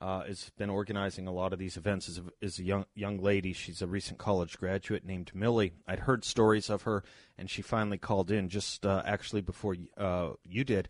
uh, 0.00 0.24
has 0.24 0.50
been 0.56 0.70
organizing 0.70 1.26
a 1.26 1.32
lot 1.32 1.52
of 1.52 1.58
these 1.58 1.76
events 1.76 2.08
is 2.08 2.18
a, 2.18 2.24
is 2.40 2.58
a 2.58 2.64
young 2.64 2.84
young 2.94 3.18
lady. 3.18 3.52
She's 3.52 3.82
a 3.82 3.86
recent 3.86 4.18
college 4.18 4.58
graduate 4.58 5.04
named 5.04 5.32
Millie. 5.34 5.72
I'd 5.86 6.00
heard 6.00 6.24
stories 6.24 6.70
of 6.70 6.82
her, 6.82 7.02
and 7.36 7.48
she 7.48 7.62
finally 7.62 7.98
called 7.98 8.30
in 8.30 8.48
just 8.48 8.84
uh, 8.84 9.02
actually 9.04 9.42
before 9.42 9.76
uh, 9.96 10.30
you 10.44 10.64
did. 10.64 10.88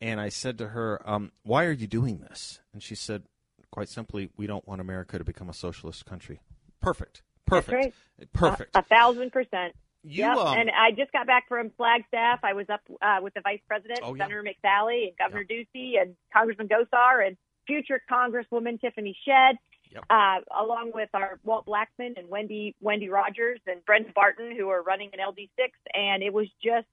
And 0.00 0.20
I 0.20 0.30
said 0.30 0.58
to 0.58 0.68
her, 0.68 1.00
um, 1.08 1.32
"Why 1.42 1.64
are 1.64 1.72
you 1.72 1.86
doing 1.86 2.20
this?" 2.20 2.60
And 2.72 2.82
she 2.82 2.94
said, 2.94 3.24
quite 3.70 3.88
simply, 3.88 4.30
"We 4.36 4.46
don't 4.46 4.66
want 4.66 4.80
America 4.80 5.18
to 5.18 5.24
become 5.24 5.48
a 5.48 5.54
socialist 5.54 6.04
country." 6.04 6.40
Perfect. 6.80 7.22
Perfect. 7.46 7.96
Perfect. 8.32 8.76
A, 8.76 8.80
a, 8.80 8.82
thousand 8.82 9.32
percent. 9.32 9.74
You, 10.02 10.24
yep. 10.24 10.36
um, 10.36 10.56
and 10.56 10.70
I 10.70 10.92
just 10.92 11.12
got 11.12 11.26
back 11.26 11.46
from 11.48 11.70
Flagstaff. 11.76 12.40
I 12.42 12.54
was 12.54 12.66
up 12.70 12.80
uh, 13.02 13.18
with 13.22 13.34
the 13.34 13.42
Vice 13.42 13.60
President, 13.68 14.00
oh, 14.02 14.14
yeah. 14.14 14.24
Senator 14.24 14.42
McSally, 14.42 15.08
and 15.08 15.18
Governor 15.18 15.44
yeah. 15.48 15.56
Ducey, 15.56 16.00
and 16.00 16.16
Congressman 16.32 16.68
Gosar, 16.68 17.26
and 17.26 17.36
future 17.66 18.00
Congresswoman 18.10 18.80
Tiffany 18.80 19.16
Shedd, 19.26 19.56
yep. 19.92 20.04
uh, 20.08 20.38
along 20.58 20.92
with 20.94 21.10
our 21.12 21.38
Walt 21.44 21.66
Blackman 21.66 22.14
and 22.16 22.28
Wendy 22.28 22.74
Wendy 22.80 23.08
Rogers 23.08 23.60
and 23.66 23.84
Brent 23.84 24.14
Barton, 24.14 24.56
who 24.56 24.68
are 24.70 24.82
running 24.82 25.10
an 25.12 25.18
LD6. 25.20 25.68
And 25.92 26.22
it 26.22 26.32
was 26.32 26.48
just, 26.64 26.86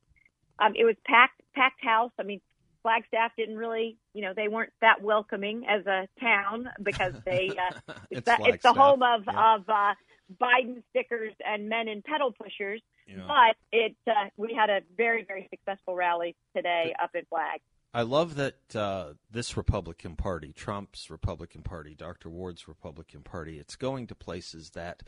um, 0.60 0.74
it 0.76 0.84
was 0.84 0.96
packed 1.06 1.42
packed 1.56 1.84
house. 1.84 2.12
I 2.20 2.24
mean, 2.24 2.42
Flagstaff 2.84 3.32
didn't 3.38 3.58
really, 3.58 3.98
you 4.14 4.22
know, 4.22 4.34
they 4.36 4.48
weren't 4.48 4.74
that 4.82 5.02
welcoming 5.02 5.66
as 5.68 5.86
a 5.88 6.08
town 6.20 6.70
because 6.82 7.14
they, 7.26 7.50
uh, 7.50 7.94
it's, 8.12 8.26
the, 8.26 8.38
it's 8.42 8.64
the 8.64 8.74
home 8.74 9.02
of 9.02 9.24
yeah. 9.28 9.56
of 9.56 9.70
uh, 9.70 9.94
Biden 10.42 10.84
stickers 10.90 11.34
and 11.46 11.70
men 11.70 11.88
in 11.88 12.02
pedal 12.02 12.32
pushers. 12.32 12.82
Yeah. 13.08 13.24
But 13.28 13.56
it 13.72 13.96
uh, 14.08 14.30
we 14.38 14.54
had 14.54 14.70
a 14.70 14.82
very 14.96 15.24
very 15.24 15.48
successful 15.50 15.96
rally 15.96 16.36
today 16.56 16.94
up 17.02 17.12
in 17.16 17.26
Flag. 17.26 17.62
I 17.94 18.02
love 18.02 18.36
that 18.36 18.76
uh, 18.76 19.14
this 19.32 19.56
Republican 19.56 20.16
Party, 20.16 20.54
Trump's 20.54 21.10
Republican 21.10 21.64
Party, 21.64 21.96
Dr. 21.96 22.30
Ward's 22.30 22.68
Republican 22.68 23.22
Party, 23.22 23.58
it's 23.58 23.76
going 23.76 24.08
to 24.08 24.16
places 24.16 24.72
that 24.72 25.04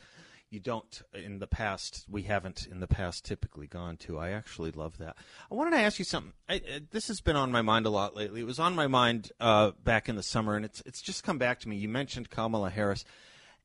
you 0.50 0.58
don't 0.58 1.02
in 1.14 1.38
the 1.38 1.46
past 1.46 2.04
we 2.08 2.22
haven't 2.24 2.66
in 2.68 2.80
the 2.80 2.88
past 2.88 3.24
typically 3.24 3.68
gone 3.68 3.96
to. 3.98 4.18
I 4.18 4.30
actually 4.30 4.72
love 4.72 4.98
that. 4.98 5.16
I 5.50 5.54
wanted 5.54 5.70
to 5.70 5.78
ask 5.78 5.98
you 5.98 6.04
something. 6.04 6.32
I, 6.48 6.56
uh, 6.56 6.80
this 6.90 7.06
has 7.08 7.20
been 7.20 7.36
on 7.36 7.52
my 7.52 7.62
mind 7.62 7.86
a 7.86 7.90
lot 7.90 8.16
lately. 8.16 8.40
It 8.40 8.46
was 8.46 8.58
on 8.58 8.74
my 8.74 8.88
mind 8.88 9.30
uh, 9.38 9.70
back 9.84 10.08
in 10.08 10.16
the 10.16 10.22
summer, 10.22 10.56
and 10.56 10.64
it's 10.64 10.82
it's 10.84 11.00
just 11.00 11.22
come 11.22 11.38
back 11.38 11.60
to 11.60 11.68
me. 11.68 11.76
You 11.76 11.88
mentioned 11.88 12.30
Kamala 12.30 12.70
Harris. 12.70 13.04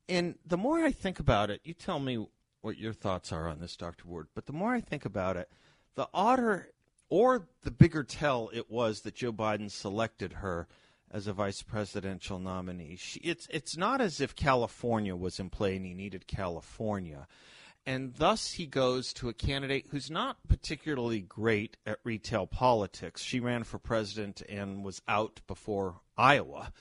And 0.08 0.36
the 0.46 0.58
more 0.58 0.80
I 0.84 0.92
think 0.92 1.20
about 1.20 1.50
it, 1.50 1.62
you 1.64 1.74
tell 1.74 2.00
me 2.00 2.28
what 2.62 2.78
your 2.78 2.94
thoughts 2.94 3.32
are 3.32 3.48
on 3.48 3.60
this, 3.60 3.76
Dr. 3.76 4.08
Ward, 4.08 4.28
but 4.36 4.46
the 4.46 4.54
more 4.54 4.74
I 4.74 4.82
think 4.82 5.06
about 5.06 5.38
it, 5.38 5.50
the 5.96 6.08
odder 6.14 6.70
or 7.10 7.48
the 7.64 7.72
bigger 7.72 8.04
tell 8.04 8.50
it 8.54 8.70
was 8.70 9.02
that 9.02 9.16
Joe 9.16 9.32
Biden 9.32 9.70
selected 9.70 10.34
her 10.34 10.68
as 11.12 11.28
a 11.28 11.34
vice 11.34 11.62
presidential 11.62 12.40
nominee. 12.40 12.96
She, 12.98 13.20
it's 13.20 13.48
it's 13.52 13.78
not 13.78 14.02
as 14.02 14.20
if 14.20 14.36
California 14.36 15.16
was 15.16 15.40
in 15.40 15.50
play 15.50 15.76
and 15.76 15.86
he 15.86 15.94
needed 15.94 16.28
California. 16.28 17.28
And 17.86 18.16
thus 18.16 18.54
he 18.54 18.66
goes 18.66 19.14
to 19.14 19.30
a 19.30 19.34
candidate 19.34 19.86
who's 19.92 20.10
not 20.10 20.38
particularly 20.48 21.22
great 21.22 21.78
at 21.86 22.00
retail 22.04 22.48
politics. 22.48 23.22
She 23.22 23.40
ran 23.40 23.64
for 23.64 23.78
president 23.78 24.42
and 24.50 24.84
was 24.84 25.04
out 25.08 25.42
before 25.46 26.02
Iowa. 26.18 26.74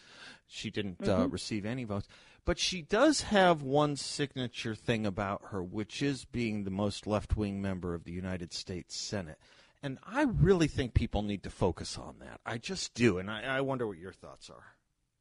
She 0.47 0.71
didn't 0.71 1.03
uh, 1.03 1.07
Mm-hmm. 1.07 1.23
uh, 1.23 1.27
receive 1.27 1.67
any 1.67 1.85
votes. 1.85 2.09
But 2.45 2.59
she 2.59 2.83
does 2.83 3.23
have 3.23 3.63
one 3.63 3.97
signature 3.97 4.75
thing 4.75 5.07
about 5.07 5.43
her, 5.51 5.63
which 5.63 6.03
is 6.03 6.25
being 6.27 6.65
the 6.65 6.71
most 6.71 7.07
left 7.07 7.37
wing 7.37 7.63
member 7.63 7.95
of 7.95 8.05
the 8.05 8.13
United 8.13 8.53
States 8.53 8.95
Senate. 8.97 9.39
And 9.83 9.99
I 10.07 10.23
really 10.23 10.67
think 10.67 10.95
people 10.95 11.23
need 11.23 11.43
to 11.45 11.51
focus 11.51 11.97
on 11.99 12.17
that. 12.21 12.41
I 12.45 12.59
just 12.59 12.95
do. 12.95 13.19
And 13.19 13.31
I, 13.31 13.43
I 13.43 13.61
wonder 13.63 13.87
what 13.87 13.99
your 13.99 14.13
thoughts 14.13 14.51
are. 14.51 14.75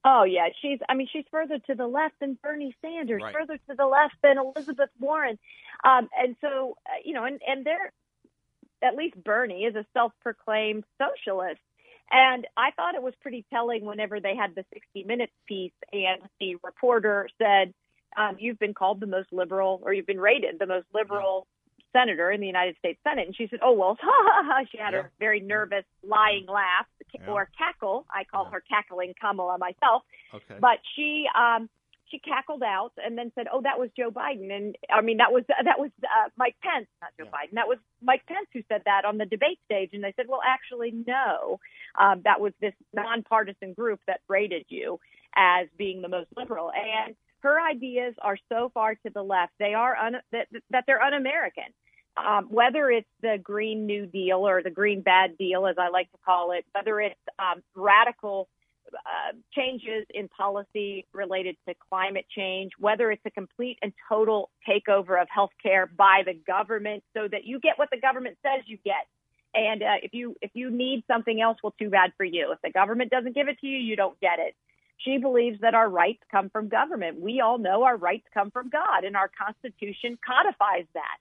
Oh 0.05 0.23
yeah, 0.23 0.49
she's. 0.61 0.79
I 0.89 0.95
mean, 0.95 1.07
she's 1.11 1.23
further 1.31 1.59
to 1.67 1.75
the 1.75 1.87
left 1.87 2.19
than 2.19 2.37
Bernie 2.43 2.75
Sanders, 2.81 3.21
Right. 3.23 3.33
further 3.33 3.57
to 3.69 3.75
the 3.77 3.85
left 3.85 4.15
than 4.21 4.37
Elizabeth 4.37 4.89
Warren, 4.99 5.39
um, 5.85 6.09
and 6.17 6.35
so 6.41 6.75
uh, 6.85 6.99
you 7.05 7.13
know, 7.13 7.23
and 7.23 7.39
and 7.47 7.65
they're 7.65 7.93
at 8.81 8.95
least 8.97 9.15
Bernie 9.23 9.63
is 9.63 9.75
a 9.75 9.85
self-proclaimed 9.93 10.83
socialist, 10.97 11.61
and 12.11 12.47
I 12.57 12.71
thought 12.71 12.95
it 12.95 13.03
was 13.03 13.13
pretty 13.21 13.45
telling 13.49 13.85
whenever 13.85 14.19
they 14.19 14.35
had 14.35 14.55
the 14.55 14.65
60 14.73 15.03
Minutes 15.03 15.33
piece, 15.47 15.71
and 15.91 16.21
the 16.39 16.55
reporter 16.63 17.27
said, 17.37 17.73
um, 18.17 18.37
"You've 18.39 18.59
been 18.59 18.73
called 18.73 18.99
the 18.99 19.07
most 19.07 19.31
liberal, 19.31 19.81
or 19.83 19.93
you've 19.93 20.05
been 20.05 20.19
rated 20.19 20.59
the 20.59 20.67
most 20.67 20.87
liberal." 20.93 21.47
Senator 21.91 22.31
in 22.31 22.41
the 22.41 22.47
United 22.47 22.75
States 22.77 22.99
Senate, 23.03 23.27
and 23.27 23.35
she 23.35 23.45
said, 23.47 23.59
"Oh 23.61 23.73
well," 23.73 23.95
ha 24.01 24.09
ha 24.11 24.43
ha. 24.43 24.63
She 24.71 24.79
had 24.79 24.93
Yeah. 24.93 25.03
her 25.03 25.11
very 25.19 25.39
nervous, 25.39 25.85
lying 26.01 26.47
laugh 26.47 26.87
Yeah. 27.13 27.29
or 27.29 27.47
cackle. 27.55 28.07
I 28.09 28.23
call 28.23 28.45
Yeah. 28.45 28.51
her 28.53 28.61
cackling 28.61 29.13
Kamala 29.21 29.59
myself 29.59 30.03
Okay. 30.33 30.57
but 30.59 30.79
she 30.95 31.27
um 31.35 31.69
she 32.09 32.19
cackled 32.19 32.63
out 32.63 32.91
and 32.97 33.17
then 33.17 33.31
said, 33.35 33.47
"Oh, 33.51 33.61
that 33.61 33.79
was 33.79 33.89
Joe 33.97 34.11
Biden," 34.11 34.51
and 34.51 34.75
I 34.89 35.01
mean 35.01 35.17
that 35.17 35.31
was 35.31 35.43
that 35.47 35.79
was 35.79 35.91
uh, 36.03 36.29
Mike 36.37 36.55
Pence, 36.61 36.87
not 37.01 37.11
Joe 37.17 37.25
yeah. 37.25 37.31
Biden. 37.31 37.55
That 37.55 37.67
was 37.67 37.77
Mike 38.01 38.25
Pence 38.27 38.47
who 38.53 38.61
said 38.69 38.81
that 38.85 39.05
on 39.05 39.17
the 39.17 39.25
debate 39.25 39.59
stage, 39.65 39.91
and 39.93 40.03
they 40.03 40.13
said, 40.15 40.27
"Well, 40.27 40.41
actually, 40.45 40.91
no, 40.91 41.59
um, 41.99 42.21
that 42.25 42.39
was 42.39 42.53
this 42.61 42.73
nonpartisan 42.93 43.73
group 43.73 43.99
that 44.07 44.21
rated 44.27 44.65
you 44.69 44.99
as 45.35 45.67
being 45.77 46.01
the 46.01 46.09
most 46.09 46.29
liberal." 46.35 46.71
And 46.71 47.15
her 47.39 47.59
ideas 47.59 48.15
are 48.21 48.37
so 48.49 48.71
far 48.73 48.95
to 48.95 49.09
the 49.13 49.23
left; 49.23 49.53
they 49.59 49.73
are 49.73 49.95
un- 49.95 50.21
that 50.31 50.47
that 50.71 50.83
they're 50.87 51.01
un-American. 51.01 51.73
Um, 52.15 52.45
whether 52.51 52.91
it's 52.91 53.09
the 53.23 53.39
Green 53.41 53.87
New 53.87 54.05
Deal 54.05 54.47
or 54.47 54.61
the 54.61 54.69
Green 54.69 55.01
Bad 55.01 55.35
Deal, 55.35 55.65
as 55.65 55.77
I 55.79 55.89
like 55.89 56.11
to 56.11 56.17
call 56.23 56.51
it, 56.51 56.63
whether 56.71 57.01
it's 57.01 57.19
um, 57.39 57.63
radical 57.75 58.47
uh, 58.93 59.33
changes 59.53 60.05
in 60.13 60.27
policy 60.29 61.05
related 61.13 61.55
to 61.67 61.73
climate 61.89 62.25
change, 62.35 62.71
whether 62.79 63.11
it's 63.11 63.25
a 63.25 63.31
complete 63.31 63.77
and 63.81 63.93
total 64.09 64.49
takeover 64.67 65.21
of 65.21 65.27
healthcare 65.35 65.85
by 65.95 66.23
the 66.25 66.33
government 66.33 67.03
so 67.15 67.27
that 67.31 67.45
you 67.45 67.59
get 67.59 67.77
what 67.77 67.89
the 67.91 67.99
government 67.99 68.37
says 68.43 68.63
you 68.65 68.77
get. 68.83 69.07
And 69.55 69.83
uh, 69.83 69.97
if 70.01 70.13
you 70.13 70.35
if 70.41 70.51
you 70.53 70.71
need 70.71 71.03
something 71.07 71.39
else, 71.39 71.57
well, 71.63 71.75
too 71.79 71.89
bad 71.89 72.11
for 72.17 72.23
you. 72.23 72.51
If 72.51 72.59
the 72.63 72.71
government 72.71 73.11
doesn't 73.11 73.35
give 73.35 73.47
it 73.47 73.59
to 73.59 73.67
you, 73.67 73.77
you 73.77 73.95
don't 73.95 74.19
get 74.19 74.39
it. 74.39 74.55
She 74.97 75.17
believes 75.17 75.59
that 75.61 75.75
our 75.75 75.89
rights 75.89 76.21
come 76.31 76.49
from 76.49 76.69
government. 76.69 77.19
We 77.19 77.41
all 77.41 77.57
know 77.57 77.83
our 77.83 77.97
rights 77.97 78.25
come 78.33 78.51
from 78.51 78.69
God, 78.69 79.03
and 79.03 79.15
our 79.15 79.29
Constitution 79.29 80.17
codifies 80.25 80.85
that. 80.93 81.17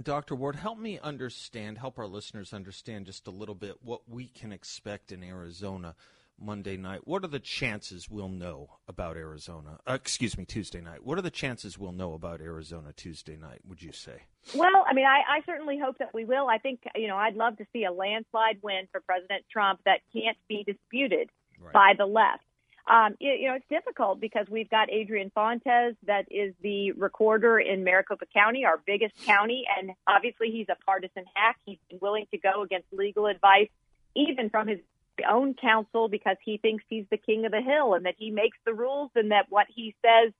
Dr. 0.00 0.34
Ward, 0.34 0.56
help 0.56 0.78
me 0.78 0.98
understand, 1.00 1.78
help 1.78 1.98
our 1.98 2.06
listeners 2.06 2.54
understand 2.54 3.06
just 3.06 3.26
a 3.26 3.30
little 3.30 3.54
bit 3.54 3.76
what 3.82 4.08
we 4.08 4.26
can 4.26 4.52
expect 4.52 5.12
in 5.12 5.22
Arizona 5.22 5.94
Monday 6.40 6.76
night. 6.76 7.06
What 7.06 7.24
are 7.24 7.28
the 7.28 7.38
chances 7.38 8.10
we'll 8.10 8.28
know 8.28 8.70
about 8.88 9.16
Arizona? 9.16 9.78
Uh, 9.86 9.92
excuse 9.92 10.36
me, 10.36 10.44
Tuesday 10.44 10.80
night. 10.80 11.04
What 11.04 11.18
are 11.18 11.22
the 11.22 11.30
chances 11.30 11.78
we'll 11.78 11.92
know 11.92 12.14
about 12.14 12.40
Arizona 12.40 12.92
Tuesday 12.92 13.36
night, 13.36 13.60
would 13.68 13.82
you 13.82 13.92
say? 13.92 14.22
Well, 14.54 14.84
I 14.88 14.94
mean, 14.94 15.06
I, 15.06 15.20
I 15.28 15.42
certainly 15.46 15.78
hope 15.78 15.98
that 15.98 16.14
we 16.14 16.24
will. 16.24 16.48
I 16.48 16.58
think, 16.58 16.80
you 16.96 17.06
know, 17.06 17.16
I'd 17.16 17.36
love 17.36 17.58
to 17.58 17.66
see 17.72 17.84
a 17.84 17.92
landslide 17.92 18.58
win 18.62 18.88
for 18.90 19.00
President 19.00 19.44
Trump 19.52 19.80
that 19.84 20.00
can't 20.12 20.38
be 20.48 20.64
disputed 20.64 21.30
right. 21.60 21.72
by 21.72 21.92
the 21.96 22.06
left. 22.06 22.44
Um, 22.86 23.14
you, 23.20 23.46
know, 23.46 23.54
it's 23.54 23.68
difficult 23.70 24.20
because 24.20 24.46
we've 24.50 24.68
got 24.68 24.90
Adrian 24.90 25.30
Fontes, 25.30 25.94
that 26.06 26.26
is 26.30 26.52
the 26.62 26.92
recorder 26.92 27.58
in 27.58 27.84
Maricopa 27.84 28.26
County, 28.34 28.64
our 28.64 28.80
biggest 28.84 29.14
county, 29.24 29.64
and 29.78 29.92
obviously 30.06 30.50
he's 30.50 30.66
a 30.68 30.76
partisan 30.84 31.24
hack. 31.34 31.58
He's 31.64 31.78
been 31.88 32.00
willing 32.02 32.26
to 32.32 32.38
go 32.38 32.62
against 32.62 32.92
legal 32.92 33.26
advice, 33.26 33.68
even 34.16 34.50
from 34.50 34.66
his 34.66 34.80
own 35.28 35.54
counsel, 35.54 36.08
because 36.08 36.36
he 36.44 36.58
thinks 36.58 36.82
he's 36.88 37.06
the 37.10 37.16
king 37.16 37.44
of 37.46 37.52
the 37.52 37.60
hill 37.60 37.94
and 37.94 38.04
that 38.04 38.16
he 38.18 38.32
makes 38.32 38.58
the 38.66 38.74
rules 38.74 39.10
and 39.14 39.30
that 39.30 39.46
what 39.48 39.68
he 39.72 39.94
says 40.02 40.32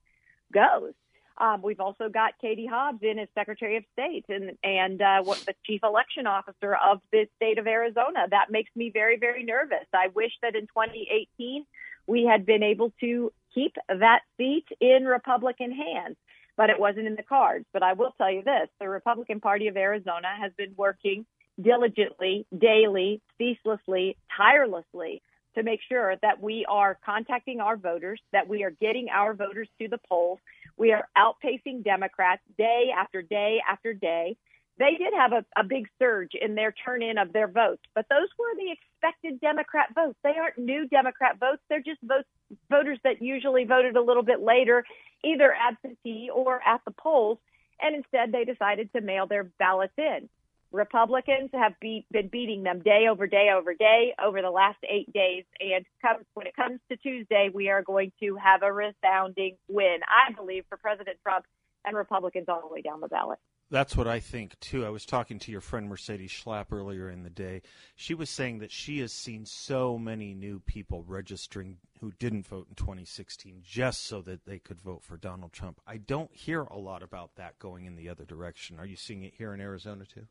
goes. 0.52 0.94
Um, 1.38 1.62
we've 1.62 1.80
also 1.80 2.08
got 2.08 2.34
Katie 2.40 2.66
Hobbs 2.66 3.02
in 3.02 3.18
as 3.18 3.28
Secretary 3.34 3.76
of 3.76 3.84
State 3.94 4.26
and 4.28 4.58
and 4.62 5.00
uh, 5.00 5.22
what 5.22 5.38
the 5.38 5.54
Chief 5.64 5.80
Election 5.82 6.26
Officer 6.26 6.74
of 6.74 7.00
the 7.10 7.26
state 7.36 7.58
of 7.58 7.66
Arizona. 7.66 8.26
That 8.30 8.50
makes 8.50 8.70
me 8.76 8.90
very 8.90 9.16
very 9.16 9.42
nervous. 9.42 9.86
I 9.94 10.08
wish 10.08 10.32
that 10.42 10.54
in 10.54 10.66
2018 10.66 11.64
we 12.06 12.24
had 12.24 12.46
been 12.46 12.62
able 12.62 12.92
to 13.00 13.32
keep 13.54 13.74
that 13.88 14.20
seat 14.36 14.66
in 14.80 15.04
Republican 15.04 15.72
hands, 15.72 16.16
but 16.56 16.70
it 16.70 16.78
wasn't 16.78 17.06
in 17.06 17.16
the 17.16 17.22
cards. 17.22 17.66
But 17.72 17.82
I 17.82 17.92
will 17.92 18.12
tell 18.18 18.30
you 18.30 18.42
this 18.42 18.68
the 18.80 18.88
Republican 18.88 19.40
Party 19.40 19.68
of 19.68 19.76
Arizona 19.76 20.28
has 20.40 20.52
been 20.56 20.74
working 20.76 21.26
diligently, 21.60 22.46
daily, 22.56 23.20
ceaselessly, 23.38 24.16
tirelessly 24.36 25.22
to 25.54 25.62
make 25.62 25.80
sure 25.86 26.16
that 26.22 26.40
we 26.40 26.64
are 26.68 26.98
contacting 27.04 27.60
our 27.60 27.76
voters, 27.76 28.20
that 28.32 28.48
we 28.48 28.64
are 28.64 28.70
getting 28.70 29.08
our 29.10 29.34
voters 29.34 29.68
to 29.80 29.88
the 29.88 29.98
polls. 30.08 30.38
We 30.78 30.92
are 30.92 31.06
outpacing 31.16 31.84
Democrats 31.84 32.42
day 32.56 32.86
after 32.96 33.20
day 33.20 33.60
after 33.70 33.92
day 33.92 34.36
they 34.78 34.96
did 34.98 35.12
have 35.14 35.32
a, 35.32 35.44
a 35.56 35.64
big 35.64 35.88
surge 35.98 36.32
in 36.40 36.54
their 36.54 36.72
turn 36.72 37.02
in 37.02 37.18
of 37.18 37.32
their 37.32 37.48
votes, 37.48 37.82
but 37.94 38.06
those 38.08 38.28
were 38.38 38.54
the 38.56 38.72
expected 38.72 39.40
Democrat 39.40 39.88
votes. 39.94 40.18
They 40.24 40.36
aren't 40.40 40.58
new 40.58 40.86
Democrat 40.88 41.38
votes. 41.38 41.62
They're 41.68 41.82
just 41.82 42.00
votes, 42.02 42.28
voters 42.70 42.98
that 43.04 43.20
usually 43.20 43.64
voted 43.64 43.96
a 43.96 44.02
little 44.02 44.22
bit 44.22 44.40
later, 44.40 44.84
either 45.24 45.54
absentee 45.54 46.30
or 46.32 46.60
at 46.66 46.80
the 46.86 46.92
polls. 46.92 47.38
And 47.80 47.96
instead, 47.96 48.32
they 48.32 48.44
decided 48.44 48.92
to 48.92 49.00
mail 49.00 49.26
their 49.26 49.44
ballots 49.58 49.94
in. 49.98 50.28
Republicans 50.72 51.50
have 51.52 51.74
been 51.80 52.28
beating 52.28 52.62
them 52.62 52.80
day 52.80 53.06
over 53.10 53.26
day 53.26 53.50
over 53.54 53.74
day 53.74 54.14
over 54.24 54.40
the 54.40 54.50
last 54.50 54.78
eight 54.88 55.12
days. 55.12 55.44
And 55.60 55.84
come, 56.00 56.22
when 56.32 56.46
it 56.46 56.56
comes 56.56 56.80
to 56.90 56.96
Tuesday, 56.96 57.50
we 57.52 57.68
are 57.68 57.82
going 57.82 58.12
to 58.20 58.36
have 58.36 58.62
a 58.62 58.72
resounding 58.72 59.56
win, 59.68 59.98
I 60.08 60.32
believe, 60.32 60.64
for 60.70 60.78
President 60.78 61.18
Trump 61.22 61.44
and 61.84 61.94
Republicans 61.94 62.46
all 62.48 62.62
the 62.62 62.72
way 62.72 62.80
down 62.80 63.00
the 63.00 63.08
ballot. 63.08 63.38
That's 63.72 63.96
what 63.96 64.06
I 64.06 64.20
think 64.20 64.60
too. 64.60 64.84
I 64.84 64.90
was 64.90 65.06
talking 65.06 65.38
to 65.38 65.50
your 65.50 65.62
friend 65.62 65.88
Mercedes 65.88 66.30
Schlapp 66.30 66.66
earlier 66.72 67.08
in 67.08 67.22
the 67.22 67.30
day. 67.30 67.62
She 67.96 68.12
was 68.12 68.28
saying 68.28 68.58
that 68.58 68.70
she 68.70 68.98
has 68.98 69.14
seen 69.14 69.46
so 69.46 69.96
many 69.96 70.34
new 70.34 70.60
people 70.60 71.04
registering 71.08 71.78
who 71.98 72.12
didn't 72.18 72.46
vote 72.46 72.66
in 72.68 72.74
2016 72.74 73.62
just 73.64 74.04
so 74.04 74.20
that 74.22 74.44
they 74.44 74.58
could 74.58 74.78
vote 74.78 75.02
for 75.02 75.16
Donald 75.16 75.54
Trump. 75.54 75.80
I 75.86 75.96
don't 75.96 76.30
hear 76.34 76.64
a 76.64 76.76
lot 76.76 77.02
about 77.02 77.36
that 77.36 77.58
going 77.58 77.86
in 77.86 77.96
the 77.96 78.10
other 78.10 78.26
direction. 78.26 78.78
Are 78.78 78.84
you 78.84 78.94
seeing 78.94 79.22
it 79.22 79.32
here 79.38 79.54
in 79.54 79.60
Arizona 79.62 80.04
too? 80.04 80.26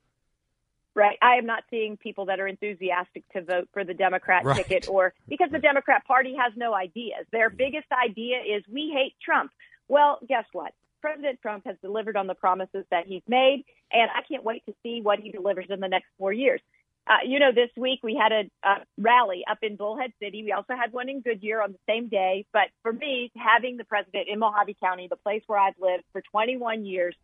Right. 0.94 1.18
I 1.20 1.38
am 1.38 1.48
not 1.48 1.64
seeing 1.72 1.98
people 1.98 2.26
that 2.28 2.40
are 2.40 2.48
enthusiastic 2.48 3.28
to 3.34 3.42
vote 3.42 3.70
for 3.74 3.84
the 3.84 3.96
Democrat 3.96 4.46
right. 4.46 4.58
ticket 4.58 4.88
or 4.88 5.16
because 5.28 5.50
the 5.50 5.58
Democrat 5.58 6.06
Party 6.06 6.36
has 6.40 6.54
no 6.56 6.76
ideas. 6.76 7.26
Their 7.32 7.50
biggest 7.50 7.88
idea 7.92 8.38
is 8.38 8.62
we 8.72 8.92
hate 8.96 9.16
Trump. 9.20 9.50
Well, 9.88 10.20
guess 10.28 10.46
what? 10.54 10.74
President 11.02 11.40
Trump 11.42 11.66
has 11.66 11.76
delivered 11.82 12.16
on 12.16 12.28
the 12.28 12.36
promises 12.36 12.86
that 12.92 13.08
he's 13.08 13.24
made, 13.28 13.64
and 13.92 14.10
I 14.12 14.22
can't 14.28 14.44
wait 14.44 14.66
to 14.68 14.74
see 14.84 15.02
what 15.02 15.20
he 15.20 15.32
delivers 15.32 15.66
in 15.70 15.80
the 15.80 15.88
next 15.88 16.08
four 16.18 16.32
years. 16.32 16.62
Uh, 17.08 17.26
you 17.26 17.40
know, 17.40 17.52
this 17.52 17.70
week 17.76 18.00
we 18.04 18.16
had 18.16 18.32
a, 18.32 18.68
a 18.68 18.76
rally 18.98 19.44
up 19.50 19.58
in 19.64 19.76
Bullhead 19.76 20.14
City. 20.22 20.44
We 20.44 20.52
also 20.52 20.76
had 20.76 20.94
one 20.94 21.10
in 21.10 21.22
Goodyear 21.22 21.62
on 21.62 21.72
the 21.72 21.80
same 21.90 22.10
day. 22.10 22.46
But 22.54 22.70
for 22.84 22.94
me, 22.94 23.32
having 23.36 23.78
the 23.78 23.84
president 23.84 24.28
in 24.30 24.40
Mohave 24.40 24.80
County, 24.80 25.08
the 25.10 25.16
place 25.16 25.42
where 25.48 25.58
I've 25.58 25.80
lived 25.80 26.04
for 26.12 26.22
21 26.22 26.86
years, 26.86 27.16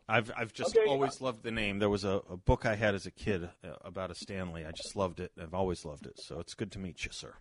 I've 0.10 0.32
I've 0.38 0.54
just 0.54 0.78
okay, 0.78 0.88
always 0.88 1.20
loved 1.20 1.44
the 1.44 1.52
name. 1.52 1.80
There 1.80 1.90
was 1.90 2.06
a, 2.06 2.22
a, 2.30 2.38
book 2.38 2.66
I 2.66 2.76
had 2.76 2.96
as 2.96 3.06
a 3.06 3.12
kid 3.12 3.50
uh, 3.64 3.76
about 3.84 4.10
a 4.10 4.16
Stanley. 4.16 4.66
I 4.66 4.72
just 4.72 4.96
loved 4.96 5.20
it. 5.20 5.32
I've 5.42 5.54
always 5.54 5.84
loved 5.84 6.06
it. 6.06 6.20
So 6.20 6.40
it's 6.40 6.54
good 6.54 6.72
to 6.74 6.80
meet 6.80 7.04
you, 7.04 7.12
sir. 7.12 7.34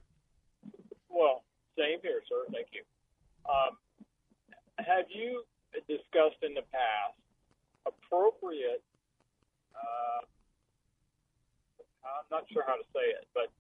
Well, 1.09 1.45
same 1.79 1.99
here, 2.03 2.23
sir. 2.29 2.45
Thank 2.53 2.69
you. 2.73 2.83
Um, 3.49 3.77
have 4.79 5.07
you 5.09 5.45
discussed 5.87 6.43
in 6.43 6.55
the 6.55 6.67
past 6.73 7.15
appropriate? 7.87 8.83
Uh, 9.75 10.27
I'm 12.05 12.27
not 12.31 12.45
sure 12.53 12.65
how 12.67 12.75
to 12.75 12.87
say 12.93 13.15
it, 13.15 13.29
but 13.33 13.53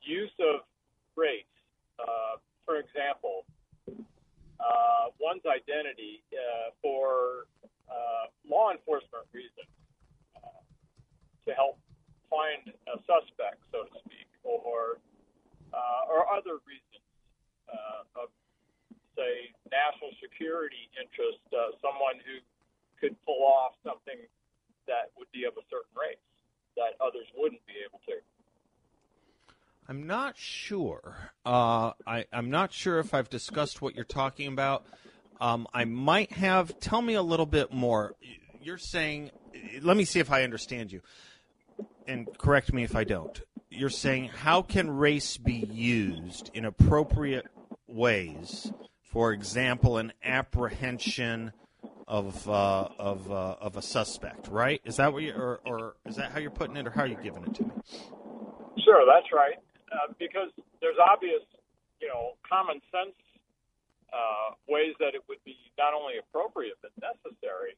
use 0.00 0.32
of 0.40 0.60
race. 1.16 1.44
Uh, 1.98 2.40
for 2.64 2.76
example, 2.76 3.44
uh, 4.58 5.12
one's 5.20 5.44
identity 5.44 6.22
uh, 6.32 6.70
for 6.80 7.46
uh, 7.88 8.30
law 8.48 8.72
enforcement 8.72 9.26
reasons 9.32 9.70
uh, 10.36 10.62
to 11.46 11.50
help 11.54 11.78
find 12.30 12.72
a 12.88 12.96
suspect, 13.04 13.62
so 13.70 13.84
to 13.84 13.94
speak, 14.04 14.28
or 14.42 14.98
uh, 15.74 16.12
or 16.12 16.30
other 16.30 16.62
reasons 16.64 17.02
uh, 17.66 18.22
of, 18.22 18.28
say, 19.18 19.50
national 19.70 20.14
security 20.22 20.86
interest, 20.94 21.42
uh, 21.50 21.74
someone 21.82 22.14
who 22.22 22.38
could 23.00 23.16
pull 23.26 23.42
off 23.42 23.74
something 23.82 24.22
that 24.86 25.10
would 25.18 25.30
be 25.32 25.44
of 25.44 25.54
a 25.58 25.64
certain 25.66 25.90
race 25.98 26.22
that 26.76 26.94
others 27.00 27.26
wouldn't 27.34 27.64
be 27.66 27.74
able 27.82 27.98
to. 28.06 28.14
I'm 29.88 30.06
not 30.06 30.38
sure. 30.38 31.32
Uh, 31.44 31.92
I, 32.06 32.24
I'm 32.32 32.50
not 32.50 32.72
sure 32.72 32.98
if 32.98 33.12
I've 33.12 33.28
discussed 33.28 33.82
what 33.82 33.94
you're 33.94 34.04
talking 34.04 34.48
about. 34.48 34.86
Um, 35.40 35.66
I 35.72 35.84
might 35.84 36.32
have. 36.32 36.78
Tell 36.80 37.02
me 37.02 37.14
a 37.14 37.22
little 37.22 37.46
bit 37.46 37.72
more. 37.72 38.14
You're 38.60 38.78
saying, 38.78 39.30
let 39.82 39.96
me 39.96 40.04
see 40.04 40.20
if 40.20 40.30
I 40.30 40.42
understand 40.42 40.92
you, 40.92 41.00
and 42.06 42.26
correct 42.38 42.72
me 42.72 42.84
if 42.84 42.96
I 42.96 43.04
don't. 43.04 43.40
You're 43.70 43.90
saying, 43.90 44.28
how 44.28 44.62
can 44.62 44.90
race 44.90 45.36
be 45.36 45.54
used 45.54 46.50
in 46.54 46.64
appropriate 46.64 47.46
ways? 47.86 48.72
For 49.02 49.32
example, 49.32 49.98
an 49.98 50.12
apprehension 50.24 51.52
of 52.06 52.48
uh, 52.48 52.88
of 52.98 53.30
uh, 53.30 53.56
of 53.60 53.76
a 53.76 53.82
suspect, 53.82 54.48
right? 54.48 54.80
Is 54.84 54.96
that 54.96 55.12
what 55.12 55.22
you, 55.22 55.32
or, 55.32 55.60
or 55.64 55.96
is 56.06 56.16
that 56.16 56.32
how 56.32 56.38
you're 56.38 56.50
putting 56.50 56.76
it, 56.76 56.86
or 56.86 56.90
how 56.90 57.02
are 57.02 57.06
you 57.06 57.18
giving 57.22 57.42
it 57.44 57.54
to 57.54 57.62
me? 57.64 57.70
Sure, 58.84 59.04
that's 59.06 59.32
right. 59.32 59.56
Uh, 59.92 60.12
because 60.18 60.50
there's 60.80 60.96
obvious, 60.98 61.40
you 62.00 62.08
know, 62.08 62.32
common 62.48 62.80
sense 62.90 63.14
uh, 64.14 64.54
ways 64.70 64.94
that 65.02 65.18
it 65.18 65.26
would 65.26 65.42
be 65.42 65.58
not 65.74 65.90
only 65.90 66.22
appropriate 66.22 66.78
but 66.78 66.94
necessary 67.02 67.74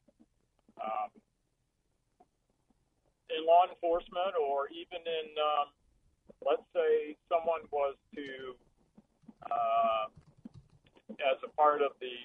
um, 0.77 1.09
in 3.33 3.41
law 3.43 3.65
enforcement, 3.67 4.37
or 4.39 4.69
even 4.71 5.01
in, 5.03 5.27
um, 5.35 5.67
let's 6.45 6.63
say, 6.71 7.17
someone 7.27 7.65
was 7.73 7.97
to, 8.15 8.55
uh, 9.49 10.05
as 11.19 11.37
a 11.43 11.51
part 11.57 11.81
of 11.81 11.91
the 11.99 12.15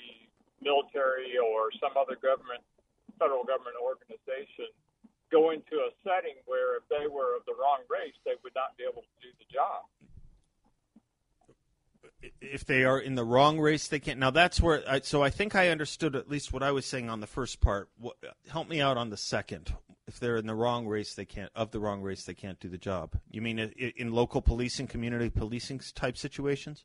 military 0.62 1.34
or 1.40 1.74
some 1.82 1.96
other 1.98 2.14
government, 2.20 2.62
federal 3.18 3.42
government 3.42 3.74
organization, 3.82 4.70
go 5.32 5.50
into 5.50 5.80
a 5.82 5.90
setting 6.04 6.36
where 6.44 6.76
if 6.78 6.84
they 6.86 7.08
were 7.08 7.34
of 7.34 7.42
the 7.48 7.56
wrong 7.56 7.82
race, 7.88 8.14
they 8.22 8.36
would 8.44 8.54
not 8.54 8.76
be 8.76 8.84
able 8.84 9.02
to 9.02 9.16
do 9.18 9.30
the 9.40 9.48
job. 9.50 9.88
If 12.40 12.64
they 12.64 12.84
are 12.84 12.98
in 12.98 13.14
the 13.14 13.24
wrong 13.24 13.58
race, 13.58 13.88
they 13.88 13.98
can't. 13.98 14.18
Now 14.18 14.30
that's 14.30 14.60
where. 14.60 14.82
I, 14.88 15.00
so 15.00 15.22
I 15.22 15.30
think 15.30 15.54
I 15.54 15.68
understood 15.68 16.14
at 16.14 16.30
least 16.30 16.52
what 16.52 16.62
I 16.62 16.70
was 16.70 16.86
saying 16.86 17.10
on 17.10 17.20
the 17.20 17.26
first 17.26 17.60
part. 17.60 17.88
What, 17.98 18.16
help 18.48 18.68
me 18.68 18.80
out 18.80 18.96
on 18.96 19.10
the 19.10 19.16
second. 19.16 19.74
If 20.06 20.18
they're 20.20 20.36
in 20.36 20.46
the 20.46 20.54
wrong 20.54 20.86
race, 20.86 21.14
they 21.14 21.24
can't. 21.24 21.50
Of 21.54 21.70
the 21.70 21.80
wrong 21.80 22.02
race, 22.02 22.24
they 22.24 22.34
can't 22.34 22.60
do 22.60 22.68
the 22.68 22.78
job. 22.78 23.18
You 23.30 23.42
mean 23.42 23.58
in 23.58 24.12
local 24.12 24.42
policing, 24.42 24.86
community 24.86 25.30
policing 25.30 25.80
type 25.94 26.16
situations? 26.16 26.84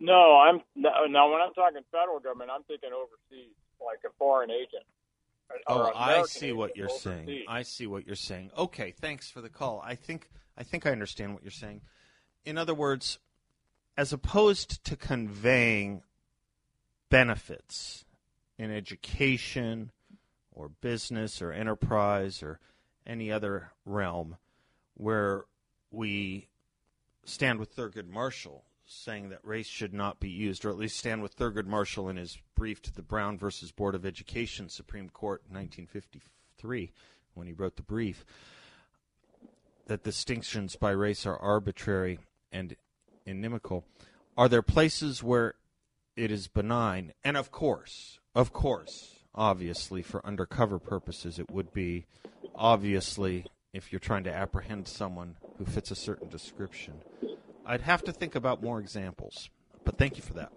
No, 0.00 0.38
I'm 0.38 0.60
now 0.74 1.30
when 1.30 1.40
I'm 1.40 1.54
talking 1.54 1.80
federal 1.92 2.20
government, 2.20 2.50
I'm 2.52 2.62
thinking 2.64 2.90
overseas, 2.92 3.54
like 3.80 3.98
a 4.04 4.12
foreign 4.18 4.50
agent. 4.50 4.84
Oh, 5.66 5.92
I 5.94 6.24
see 6.24 6.52
what 6.52 6.76
you're 6.76 6.88
saying. 6.88 7.44
I 7.48 7.62
see 7.62 7.86
what 7.86 8.06
you're 8.06 8.16
saying. 8.16 8.50
Okay, 8.56 8.90
thanks 8.90 9.30
for 9.30 9.40
the 9.40 9.48
call. 9.48 9.82
I 9.84 9.94
think 9.94 10.30
I 10.58 10.62
think 10.62 10.86
I 10.86 10.90
understand 10.90 11.34
what 11.34 11.42
you're 11.42 11.50
saying. 11.50 11.82
In 12.44 12.58
other 12.58 12.74
words, 12.74 13.18
as 13.96 14.12
opposed 14.12 14.84
to 14.84 14.96
conveying 14.96 16.02
benefits 17.10 18.04
in 18.58 18.70
education 18.70 19.90
or 20.52 20.68
business 20.68 21.40
or 21.40 21.52
enterprise 21.52 22.42
or 22.42 22.58
any 23.06 23.30
other 23.30 23.72
realm 23.84 24.36
where 24.94 25.44
we 25.90 26.48
stand 27.24 27.58
with 27.58 27.74
Thurgood 27.74 28.08
Marshall 28.08 28.64
saying 28.86 29.30
that 29.30 29.40
race 29.42 29.66
should 29.66 29.94
not 29.94 30.20
be 30.20 30.28
used, 30.28 30.64
or 30.64 30.70
at 30.70 30.76
least 30.76 30.98
stand 30.98 31.22
with 31.22 31.36
Thurgood 31.36 31.66
Marshall 31.66 32.08
in 32.08 32.16
his 32.16 32.38
brief 32.54 32.82
to 32.82 32.92
the 32.92 33.02
Brown 33.02 33.38
versus 33.38 33.72
Board 33.72 33.94
of 33.94 34.04
Education 34.04 34.68
Supreme 34.68 35.08
Court 35.08 35.42
in 35.48 35.56
1953 35.56 36.92
when 37.34 37.46
he 37.46 37.52
wrote 37.52 37.76
the 37.76 37.82
brief, 37.82 38.24
that 39.86 40.04
distinctions 40.04 40.76
by 40.76 40.90
race 40.90 41.26
are 41.26 41.36
arbitrary 41.36 42.18
and 42.52 42.76
inimical. 43.26 43.84
Are 44.36 44.48
there 44.48 44.62
places 44.62 45.22
where 45.22 45.54
it 46.16 46.30
is 46.30 46.48
benign? 46.48 47.12
And 47.22 47.36
of 47.36 47.50
course, 47.50 48.18
of 48.34 48.52
course, 48.52 49.16
obviously, 49.34 50.02
for 50.02 50.24
undercover 50.26 50.78
purposes, 50.78 51.38
it 51.38 51.50
would 51.50 51.72
be 51.72 52.06
obviously 52.54 53.46
if 53.72 53.92
you're 53.92 54.00
trying 54.00 54.24
to 54.24 54.32
apprehend 54.32 54.88
someone 54.88 55.36
who 55.58 55.64
fits 55.64 55.90
a 55.90 55.96
certain 55.96 56.28
description. 56.28 56.94
I'd 57.66 57.82
have 57.82 58.04
to 58.04 58.12
think 58.12 58.34
about 58.34 58.62
more 58.62 58.78
examples, 58.78 59.50
but 59.84 59.98
thank 59.98 60.16
you 60.16 60.22
for 60.22 60.34
that. 60.34 60.52